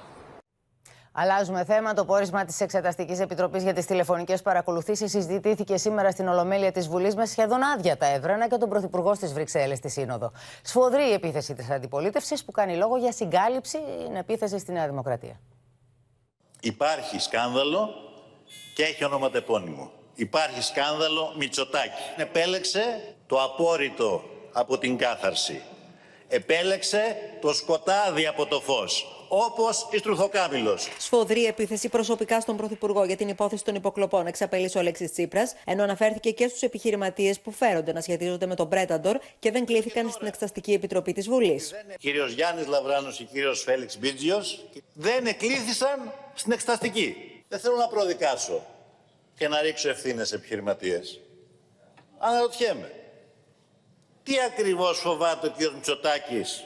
[1.12, 1.94] Αλλάζουμε θέμα.
[1.94, 7.14] Το πόρισμα της Εξεταστικής Επιτροπής για τις Τηλεφωνικές Παρακολουθήσεις συζητήθηκε σήμερα στην Ολομέλεια της Βουλής
[7.14, 10.32] με σχεδόν άδεια τα έβρανα και τον Πρωθυπουργό τη Βρυξέλλες στη Σύνοδο.
[10.62, 15.40] Σφοδρή η επίθεση της αντιπολίτευσης που κάνει λόγο για συγκάλυψη είναι επίθεση στη Νέα Δημοκρατία.
[16.60, 17.94] Υπάρχει σκάνδαλο
[18.74, 19.90] και έχει ονοματεπώνυμο.
[20.14, 22.02] Υπάρχει σκάνδαλο Μητσοτάκη.
[22.16, 25.62] Επέλεξε το απόρριτο από την κάθαρση.
[26.28, 30.78] Επέλεξε το σκοτάδι από το φως όπως η Στρουθοκάμιλο.
[30.98, 35.82] Σφοδρή επίθεση προσωπικά στον Πρωθυπουργό για την υπόθεση των υποκλοπών, εξαπέλυσε ο Αλέξης Τσίπρας, ενώ
[35.82, 40.26] αναφέρθηκε και στους επιχειρηματίες που φέρονται να σχετίζονται με τον Πρέταντορ και δεν κλήθηκαν στην
[40.26, 41.74] Εξεταστική Επιτροπή της Βουλής.
[41.98, 47.42] Κύριος Γιάννης Λαβράνος και κύριος Φέληξ Μπίτζιος δεν εκλήθησαν στην Εξεταστική.
[47.48, 48.66] Δεν θέλω να προδικάσω
[49.34, 51.20] και να ρίξω ευθύνες σε επιχειρηματίες.
[52.18, 52.92] Αναρωτιέμαι.
[54.22, 55.72] Τι ακριβώς φοβάται ο κ.
[55.74, 56.64] Μητσοτάκης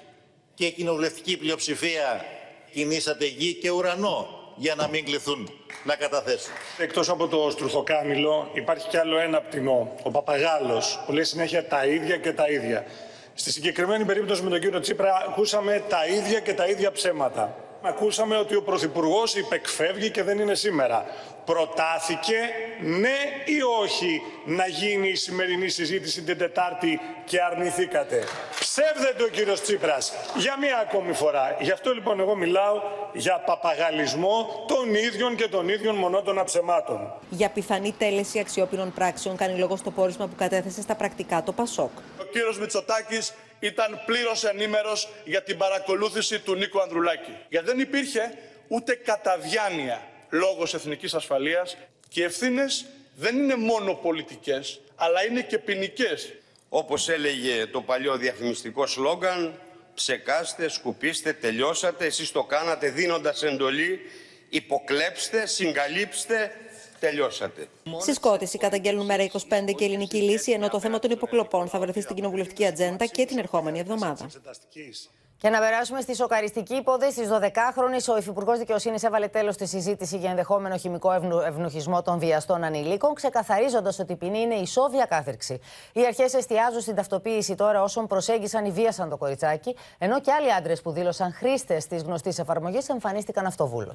[0.54, 2.24] και η κοινοβουλευτική πλειοψηφία
[2.72, 5.50] κινήσατε γη και ουρανό για να μην κληθούν
[5.84, 6.52] να καταθέσουν.
[6.78, 11.86] Εκτός από το στρουθοκάμιλο υπάρχει κι άλλο ένα πτηνό, ο Παπαγάλος, που λέει συνέχεια τα
[11.86, 12.84] ίδια και τα ίδια.
[13.34, 17.56] Στη συγκεκριμένη περίπτωση με τον κύριο Τσίπρα ακούσαμε τα ίδια και τα ίδια ψέματα.
[17.82, 21.04] Ακούσαμε ότι ο Πρωθυπουργός υπεκφεύγει και δεν είναι σήμερα.
[21.45, 22.36] Προτάθηκε
[22.80, 28.24] ναι ή όχι να γίνει η σημερινή συζήτηση την Τετάρτη και αρνηθήκατε.
[28.59, 31.57] Ψεύδεται ο κύριος Τσίπρας για μία ακόμη φορά.
[31.61, 32.80] Γι' αυτό λοιπόν εγώ μιλάω
[33.12, 37.12] για παπαγαλισμό των ίδιων και των ίδιων μονότων ψεμάτων.
[37.30, 41.90] Για πιθανή τέλεση αξιόπινων πράξεων κάνει λόγο στο πόρισμα που κατέθεσε στα πρακτικά το Πασόκ.
[42.20, 47.36] Ο κύριος Μητσοτάκης ήταν πλήρως ενήμερος για την παρακολούθηση του Νίκου Ανδρουλάκη.
[47.49, 48.34] Γιατί δεν υπήρχε
[48.68, 50.00] ούτε κατά διάνοια
[50.33, 51.76] λόγος εθνικής ασφαλείας
[52.09, 56.33] και οι ευθύνες δεν είναι μόνο πολιτικές, αλλά είναι και ποινικές.
[56.68, 59.61] Όπως έλεγε το παλιό διαφημιστικό σλόγκαν,
[59.95, 64.01] ψεκάστε, σκουπίστε, τελειώσατε, εσείς το κάνατε δίνοντας εντολή,
[64.49, 66.53] υποκλέψτε, συγκαλύψτε,
[67.01, 67.66] τελειώσατε.
[67.99, 72.16] Συσκότηση καταγγέλνουν μέρα 25 και ελληνική λύση, ενώ το θέμα των υποκλοπών θα βρεθεί στην
[72.16, 74.30] κοινοβουλευτική ατζέντα και την ερχόμενη εβδομάδα.
[75.43, 78.12] Και να περάσουμε στη σοκαριστική υπόθεση τη 12χρονη.
[78.14, 81.12] Ο Υφυπουργός Δικαιοσύνης έβαλε τέλος στη συζήτηση για ενδεχόμενο χημικό
[81.47, 85.61] ευνοχισμό των βιαστών ανηλίκων, ξεκαθαρίζοντας ότι η ποινή είναι ισόβια κάθερξη.
[85.93, 90.53] Οι αρχές εστιάζουν στην ταυτοποίηση τώρα όσων προσέγγισαν ή βίασαν το κοριτσάκι, ενώ και άλλοι
[90.53, 93.95] άντρες που δήλωσαν χρήστες της γνωστής εφαρμογής εμφανίστηκαν αυτοβούλω.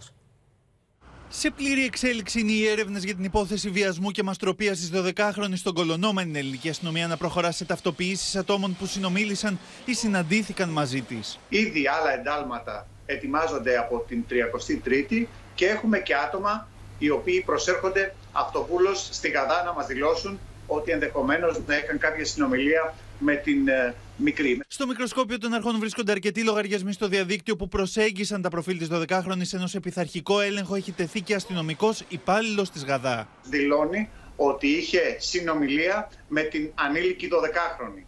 [1.30, 5.73] Σε πλήρη εξέλιξη είναι οι έρευνες για την υπόθεση βιασμού και μαστροπίας της 12χρονη στον
[5.73, 11.01] Κολονό, με την ελληνική αστυνομία να προχωρά σε ταυτοποιήσει ατόμων που συνομίλησαν ή συναντήθηκαν μαζί
[11.01, 11.39] της.
[11.49, 15.25] Ήδη άλλα εντάλματα ετοιμάζονται από την 33η
[15.55, 16.67] και έχουμε και άτομα
[16.99, 22.93] οι οποίοι προσέρχονται αυτοβούλω στη Γαδά να μας δηλώσουν ότι ενδεχομένως να είχαν κάποια συνομιλία
[23.20, 24.61] με την ε, μικρή.
[24.68, 29.53] Στο μικροσκόπιο των αρχών βρίσκονται αρκετοί λογαριασμοί στο διαδίκτυο που προσέγγισαν τα προφίλ της 12χρονη,
[29.53, 33.28] ενώ σε πειθαρχικό έλεγχο έχει τεθεί και αστυνομικός υπάλληλος της Γαδά.
[33.43, 38.03] Δηλώνει ότι είχε συνομιλία με την ανήλικη 12χρονη.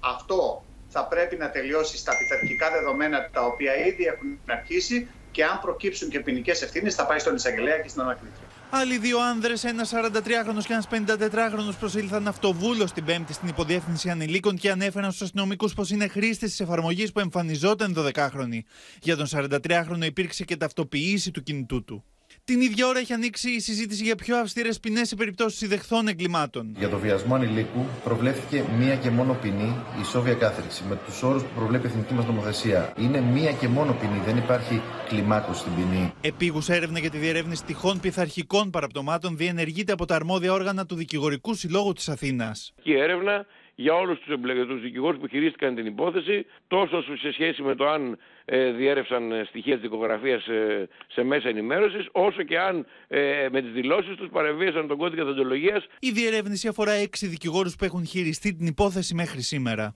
[0.00, 5.58] Αυτό θα πρέπει να τελειώσει στα πειθαρχικά δεδομένα τα οποία ήδη έχουν αρχίσει και αν
[5.60, 8.43] προκύψουν και ποινικές ευθύνες θα πάει στον εισαγγελέα και στην ανακρίτρια.
[8.76, 14.56] Άλλοι δύο άνδρες, ένας 43χρονο και ένας 54χρονο, προσήλθαν αυτοβούλος την Πέμπτη στην υποδιεύθυνση ανηλίκων
[14.56, 18.58] και ανέφεραν στους αστυνομικούς πως είναι χρήστε της εφαρμογής που εμφανιζόταν 12χρονη.
[19.02, 22.04] Για τον 43χρονο υπήρξε και ταυτοποίηση του κινητού του.
[22.46, 26.74] Την ίδια ώρα έχει ανοίξει η συζήτηση για πιο αυστηρές ποινές σε περιπτώσεις ιδεχθών εγκλημάτων.
[26.78, 31.48] Για το βιασμό ανηλίκου προβλέφθηκε μία και μόνο ποινή, ισόβια κάθριξη, με τους όρους που
[31.54, 32.92] προβλέπει η εθνική μας νομοθεσία.
[32.98, 36.12] Είναι μία και μόνο ποινή, δεν υπάρχει κλιμάκωση στην ποινή.
[36.20, 41.54] Επίγουσα έρευνα για τη διερεύνηση τυχών πειθαρχικών παραπτωμάτων διενεργείται από τα αρμόδια όργανα του Δικηγορικού
[41.54, 42.72] Συλλόγου της Αθήνας.
[42.82, 47.74] Η έρευνα για όλους τους εμπλεκετούς δικηγόρους που χειρίστηκαν την υπόθεση, τόσο σε σχέση με
[47.74, 52.86] το αν ε, διέρευσαν ε, στοιχεία της δικογραφίας ε, σε μέσα ενημέρωσης, όσο και αν
[53.08, 55.86] ε, με τις δηλώσεις τους παρεμβίασαν τον κώδικα δοντολογίας.
[55.98, 59.94] Η διερεύνηση αφορά έξι δικηγόρους που έχουν χειριστεί την υπόθεση μέχρι σήμερα.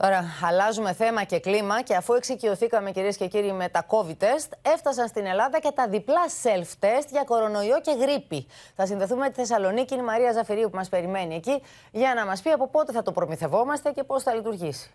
[0.00, 4.48] Τώρα, αλλάζουμε θέμα και κλίμα και αφού εξοικειωθήκαμε κυρίες και κύριοι με τα COVID test,
[4.62, 8.46] έφτασαν στην Ελλάδα και τα διπλά self-test για κορονοϊό και γρήπη.
[8.76, 12.42] Θα συνδεθούμε με τη Θεσσαλονίκη, η Μαρία Ζαφυρίου που μας περιμένει εκεί, για να μας
[12.42, 14.90] πει από πότε θα το προμηθευόμαστε και πώς θα λειτουργήσει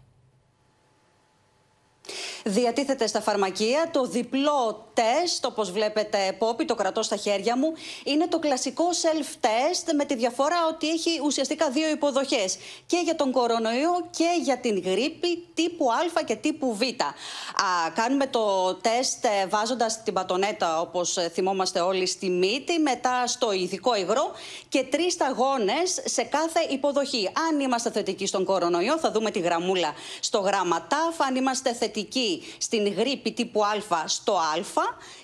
[2.43, 3.89] διατίθεται στα φαρμακεία.
[3.91, 7.73] Το διπλό τεστ, όπως βλέπετε, Πόπι, το κρατώ στα χέρια μου,
[8.03, 13.31] είναι το κλασικό self-test με τη διαφορά ότι έχει ουσιαστικά δύο υποδοχές και για τον
[13.31, 16.81] κορονοϊό και για την γρήπη τύπου Α και τύπου Β.
[16.81, 23.51] Α, κάνουμε το τεστ ε, βάζοντας την πατονέτα, όπως θυμόμαστε όλοι, στη μύτη, μετά στο
[23.51, 24.31] ειδικό υγρό
[24.69, 27.29] και τρεις σταγόνες σε κάθε υποδοχή.
[27.49, 31.21] Αν είμαστε θετικοί στον κορονοϊό, θα δούμε τη γραμμούλα στο γράμμα ΤΑΦ.
[31.27, 34.53] Αν είμαστε θετικοί στην γρήπη τύπου Α στο Α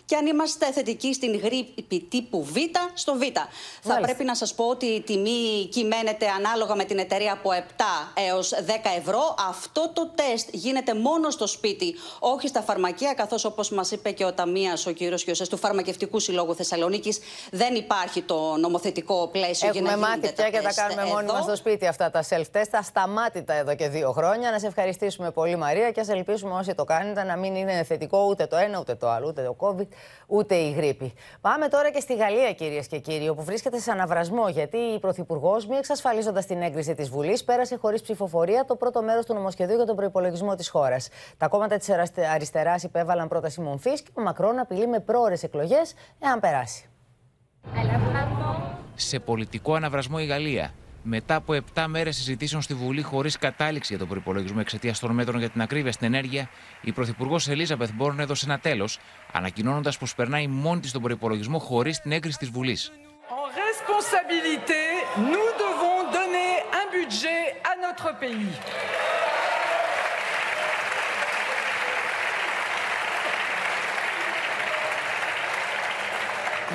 [0.10, 2.56] και αν είμαστε θετικοί στην γρήπη τύπου Β
[2.94, 3.22] στο Β.
[3.82, 7.62] Θα πρέπει να σας πω ότι η τιμή κυμαίνεται ανάλογα με την εταιρεία από 7
[8.30, 9.36] έως 10 ευρώ.
[9.50, 14.26] Αυτό το τεστ γίνεται μόνο στο σπίτι, όχι στα φαρμακεία, καθώς όπως μας είπε και
[14.26, 17.20] ο Ταμίας, ο κύριος Γιωσές, του Φαρμακευτικού Συλλόγου Θεσσαλονίκης,
[17.52, 21.44] δεν υπάρχει το νομοθετικό πλαίσιο Έχουμε για να μάθει πια και τα κάνουμε μόνοι μας
[21.44, 24.52] στο σπίτι αυτά τα self-test, ασταμάτητα εδώ και δύο χρόνια.
[24.52, 28.26] Να σε ευχαριστήσουμε πολύ Μαρία και ας ελπίσουμε όσοι το κάνετε να μην είναι θετικό
[28.30, 29.88] ούτε το ένα ούτε το άλλο, ούτε το COVID
[30.28, 31.14] ούτε η γρήπη.
[31.42, 35.68] Πάμε τώρα και στη Γαλλία, κυρίες και κύριοι, όπου βρίσκεται σε αναβρασμό, γιατί η Πρωθυπουργός,
[35.68, 39.86] μη εξασφαλίζοντας την έγκριση της Βουλής, πέρασε χωρίς ψηφοφορία το πρώτο μέρος του νομοσχεδίου για
[39.86, 41.10] τον προπολογισμό της χώρας.
[41.38, 41.90] Τα κόμματα της
[42.34, 46.90] αριστεράς υπέβαλαν πρόταση μομφής και ο Μακρόν απειλεί με πρόορες εκλογές, εάν περάσει.
[48.96, 50.72] Σε πολιτικό αναβρασμό η Γαλλία
[51.10, 55.40] μετά από 7 μέρες συζητήσεων στη Βουλή χωρίς κατάληξη για τον προπολογισμό εξαιτίας των μέτρων
[55.40, 56.50] για την ακρίβεια στην ενέργεια,
[56.82, 59.00] η Πρωθυπουργός Ελίζαπεθ Μπόρν έδωσε ένα τέλος,
[59.32, 62.92] ανακοινώνοντας πως περνάει μόνη της τον προπολογισμό χωρίς την έγκριση της Βουλής.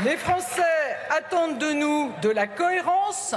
[0.08, 0.80] Les Français
[1.18, 3.28] attendent de nous de la cohérence,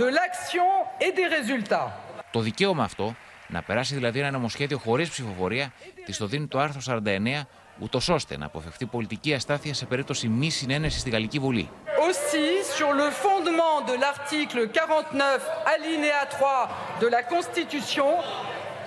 [0.00, 0.68] de l'action
[1.00, 1.88] et des résultats.
[2.30, 3.14] Το δικαίωμα αυτό,
[3.48, 5.72] να περάσει δηλαδή ένα νομοσχέδιο χωρί ψηφοφορία,
[6.04, 7.46] τη το δίνει το άρθρο 49,
[7.78, 11.68] ούτω ώστε να αποφευθεί πολιτική αστάθεια σε περίπτωση μη συνένεση στη Γαλλική Βουλή.
[12.06, 12.48] Aussi,
[12.78, 15.40] sur le fondement de l'article 49,
[15.74, 16.68] alinéa 3
[17.00, 18.08] de la Constitution,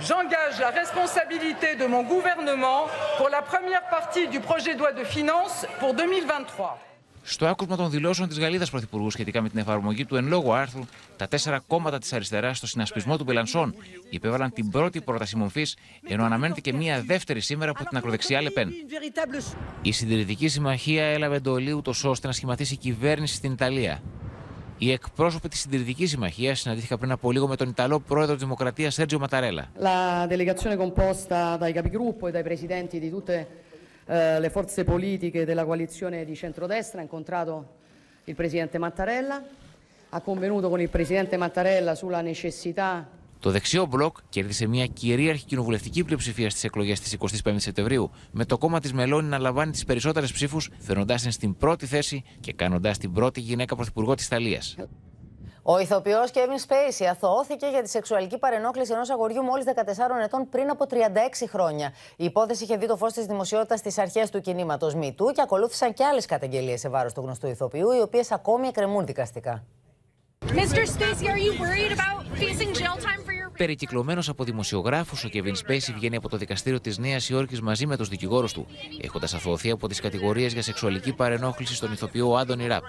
[0.07, 2.81] j'engage la responsabilité de mon gouvernement
[3.17, 6.79] pour la première partie du projet de loi de finances pour 2023.
[7.26, 10.82] Στο άκουσμα των δηλώσεων της Γαλλίδας Πρωθυπουργού σχετικά με την εφαρμογή του εν λόγω άρθρου,
[11.16, 13.74] τα τέσσερα κόμματα της αριστεράς στο συνασπισμό του Μελανσόν
[14.10, 15.76] υπέβαλαν την πρώτη πρόταση μομφής,
[16.08, 18.70] ενώ αναμένεται και μία δεύτερη σήμερα από την ακροδεξιά Λεπέν.
[19.82, 24.02] Η Συντηρητική Συμμαχία έλαβε εντολή ούτως ώστε να σχηματίσει κυβέρνηση στην Ιταλία.
[24.78, 28.94] Οι εκπρόσωποι της Συντηρητικής Συμμαχίας συναντήθηκαν πριν από λίγο με τον Ιταλό πρόεδρο της Δημοκρατίας
[28.94, 29.68] Σέρτζιο Ματαρέλα.
[29.80, 33.46] La delegazione composta dai capigruppo e dai presidenti di tutte
[34.06, 37.82] eh, le forze politiche della coalizione di centrodestra, ha incontrato
[38.24, 39.42] il Presidente Mattarella,
[40.10, 43.06] ha convenuto con il Presidente Mattarella sulla necessità
[43.44, 48.58] Το δεξιό μπλοκ κέρδισε μια κυρίαρχη κοινοβουλευτική πλειοψηφία στις εκλογές της 25η Σεπτεμβρίου, με το
[48.58, 52.98] κόμμα της Μελώνη να λαμβάνει τις περισσότερες ψήφους, φέρνοντά την στην πρώτη θέση και κάνοντάς
[52.98, 54.76] την πρώτη γυναίκα πρωθυπουργό της Ιταλίας.
[55.66, 59.80] Ο ηθοποιός Kevin Spacey αθωώθηκε για τη σεξουαλική παρενόχληση ενός αγοριού μόλις 14
[60.24, 60.94] ετών πριν από 36
[61.48, 61.92] χρόνια.
[62.16, 65.92] Η υπόθεση είχε δει το φως της δημοσιότητας στις αρχές του κινήματος MeToo και ακολούθησαν
[65.92, 69.64] και άλλες καταγγελίες σε βάρος του γνωστού ηθοποιού, οι οποίες ακόμη εκκρεμούν δικαστικά.
[70.46, 70.82] Mr.
[70.94, 73.43] Spacey, are you worried about facing jail time for your...
[73.56, 77.96] Περικυκλωμένος από δημοσιογράφους, ο Κεβιν Σπέισι βγαίνει από το δικαστήριο της Νέας Υόρκης μαζί με
[77.96, 78.66] τους δικηγόρους του,
[79.02, 82.82] έχοντας αθωωωθεί από τις κατηγορίες για σεξουαλική παρενόχληση στον ηθοποιό Άντωνι Ραπ.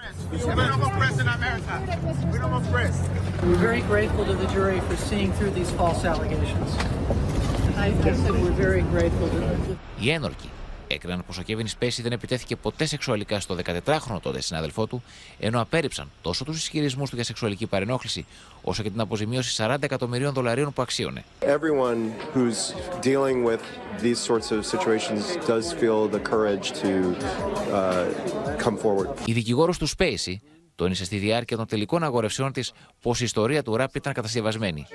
[10.00, 10.50] Οι ένορκοι
[10.88, 15.02] έκριναν πως ο Κέβιν Σπέση δεν επιτέθηκε ποτέ σεξουαλικά στο 14χρονο τότε συνάδελφό του,
[15.38, 18.26] ενώ απέρριψαν τόσο τους ισχυρισμούς του για σεξουαλική παρενόχληση,
[18.62, 21.24] όσο και την αποζημίωση 40 εκατομμυρίων δολαρίων που αξίωνε.
[29.24, 30.42] Η δικηγόρο του Σπέση
[30.74, 32.72] τόνισε στη διάρκεια των τελικών αγορευσιών της
[33.02, 34.86] πως η ιστορία του ραπ ήταν κατασκευασμένη.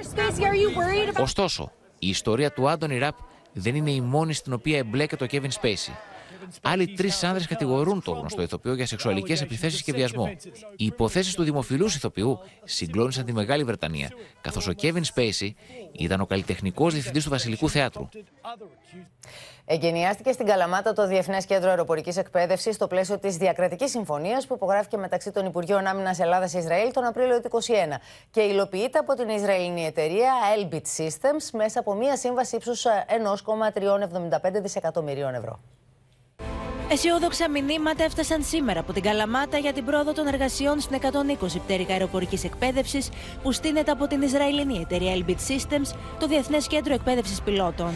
[1.20, 3.16] Ωστόσο, η ιστορία του Άντωνι Ραπ
[3.54, 6.11] δεν είναι η μόνη στην οποία εμπλέκεται ο Kevin Spacey.
[6.62, 10.32] Άλλοι τρεις άνδρες κατηγορούν τον γνωστό ηθοποιό για σεξουαλικές επιθέσεις και βιασμό.
[10.76, 14.10] Οι υποθέσεις του δημοφιλούς ηθοποιού συγκλώνησαν τη Μεγάλη Βρετανία,
[14.42, 15.56] καθώς ο Κέβιν Σπέισι
[15.92, 18.10] ήταν ο καλλιτεχνικός διευθυντής του Βασιλικού Θεάτρου.
[19.66, 24.98] Εγκαινιάστηκε στην Καλαμάτα το Διεθνές Κέντρο Αεροπορικής Εκπαίδευσης στο πλαίσιο της διακρατικής συμφωνίας που υπογράφηκε
[24.98, 28.00] μεταξύ των Υπουργείων Άμυνας Ελλάδα-Ισραήλ τον Απρίλιο του 2021
[28.32, 35.34] και υλοποιείται από την Ισραηλινή εταιρεία Elbit Systems μέσα από μια σύμβαση ύψους 1,375 δισεκατομμυρίων
[35.34, 35.60] ευρώ.
[36.94, 41.94] Αισιόδοξα μηνύματα έφτασαν σήμερα από την Καλαμάτα για την πρόοδο των εργασιών στην 120 πτέρυγα
[41.94, 43.10] αεροπορικής εκπαίδευσης
[43.44, 47.92] που στείνεται από την Ισραηλινή εταιρεία Elbit Systems, το Διεθνές Κέντρο Εκπαίδευσης Πιλότων.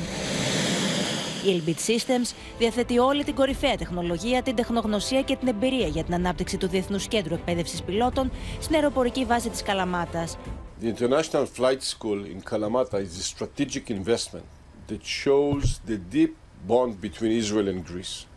[1.46, 6.14] Η Elbit Systems διαθέτει όλη την κορυφαία τεχνολογία, την τεχνογνωσία και την εμπειρία για την
[6.14, 10.38] ανάπτυξη του Διεθνούς Κέντρου Εκπαίδευσης Πιλότων στην αεροπορική βάση της Καλαμάτας.
[10.82, 14.46] The International Flight School in Kalamata is a strategic investment
[14.88, 16.34] that shows the deep
[16.68, 18.35] bond between Israel and Greece.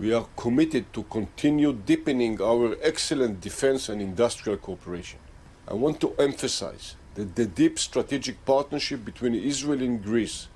[0.00, 5.18] We are committed to continue deepening our excellent defense and industrial cooperation.
[5.66, 10.46] I want to emphasize that the deep strategic partnership between Israel and Greece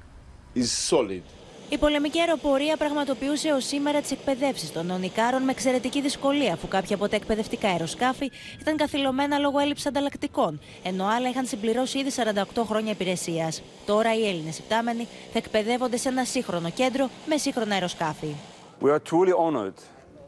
[0.54, 1.22] is solid
[1.68, 6.96] Η πολεμική αεροπορία πραγματοποιούσε ως σήμερα τις εκπαιδεύσεις των νεονικάρων με εξαιρετική δυσκολία, αφού κάποια
[6.96, 8.30] από τα εκπαιδευτικά αεροσκάφη
[8.60, 12.10] ήταν καθυλωμένα λόγω έλλειψης ανταλλακτικών, ενώ άλλα είχαν συμπληρώσει ήδη
[12.54, 13.62] 48 χρόνια υπηρεσίας.
[13.86, 18.34] Τώρα οι Έλληνες υπτάμενοι θα εκπαιδεύονται σε ένα σύγχρονο κέντρο με σύγχρονα αεροσκάφη.
[18.82, 19.76] We are truly honored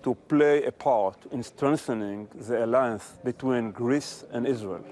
[0.04, 4.84] to play a part in strengthening the alliance between Greece and Israel.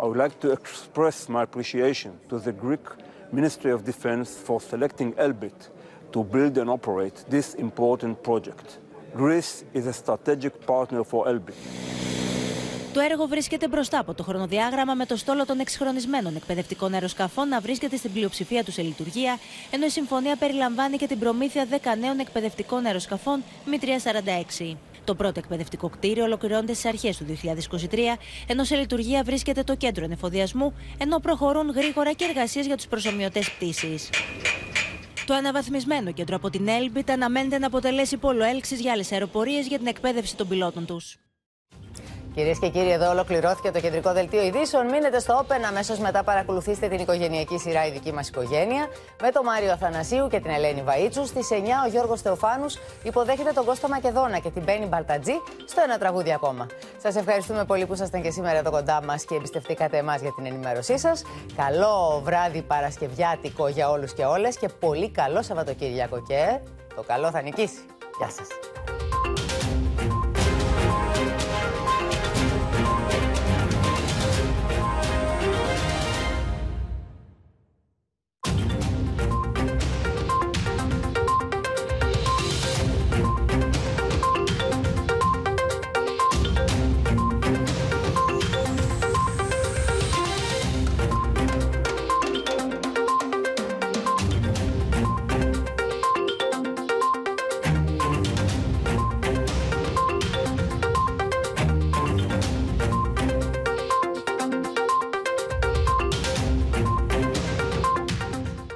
[0.00, 2.84] I would like to express my appreciation to the Greek
[3.30, 5.68] Ministry of Defense for selecting Elbit
[6.10, 8.78] to build and operate this important project.
[9.14, 12.07] Greece is a strategic partner for Elbit.
[12.98, 17.60] Το έργο βρίσκεται μπροστά από το χρονοδιάγραμμα με το στόλο των εξυγχρονισμένων εκπαιδευτικών αεροσκαφών να
[17.60, 19.38] βρίσκεται στην πλειοψηφία του σε λειτουργία,
[19.70, 24.74] ενώ η συμφωνία περιλαμβάνει και την προμήθεια 10 νέων εκπαιδευτικών αεροσκαφών Mi-346.
[25.04, 27.24] Το πρώτο εκπαιδευτικό κτίριο ολοκληρώνεται στις αρχές του
[27.90, 27.98] 2023,
[28.46, 33.50] ενώ σε λειτουργία βρίσκεται το κέντρο ενεφοδιασμού, ενώ προχωρούν γρήγορα και εργασίες για τους προσωμιωτές
[33.50, 33.98] πτήσει.
[35.26, 39.78] Το αναβαθμισμένο κέντρο από την Elbit αναμένεται να αποτελέσει πόλο έλξης για άλλες αεροπορίες για
[39.78, 41.18] την εκπαίδευση των πιλότων τους.
[42.38, 44.86] Κυρίες και κύριοι, εδώ ολοκληρώθηκε το κεντρικό δελτίο ειδήσεων.
[44.88, 45.62] Μείνετε στο Open.
[45.68, 48.86] Αμέσως μετά παρακολουθήστε την οικογενειακή σειρά Η δική μας οικογένεια
[49.22, 51.26] με τον Μάριο Αθανασίου και την Ελένη Βαΐτσου.
[51.26, 55.32] Στις 9 ο Γιώργος Θεοφάνους υποδέχεται τον Κώστα Μακεδόνα και την Μπένι Μπαλτατζή
[55.64, 56.66] στο ένα τραγούδι ακόμα.
[57.02, 60.46] Σας ευχαριστούμε πολύ που ήσασταν και σήμερα εδώ κοντά μας και εμπιστευτήκατε εμάς για την
[60.46, 61.22] ενημέρωσή σας.
[61.56, 66.22] Καλό βράδυ Παρασκευιάτικο για όλους και όλες και πολύ καλό Σαββατοκύριακο.
[66.28, 66.58] Και
[66.96, 67.80] το καλό θα νικήσει.
[68.18, 68.77] Γεια σας.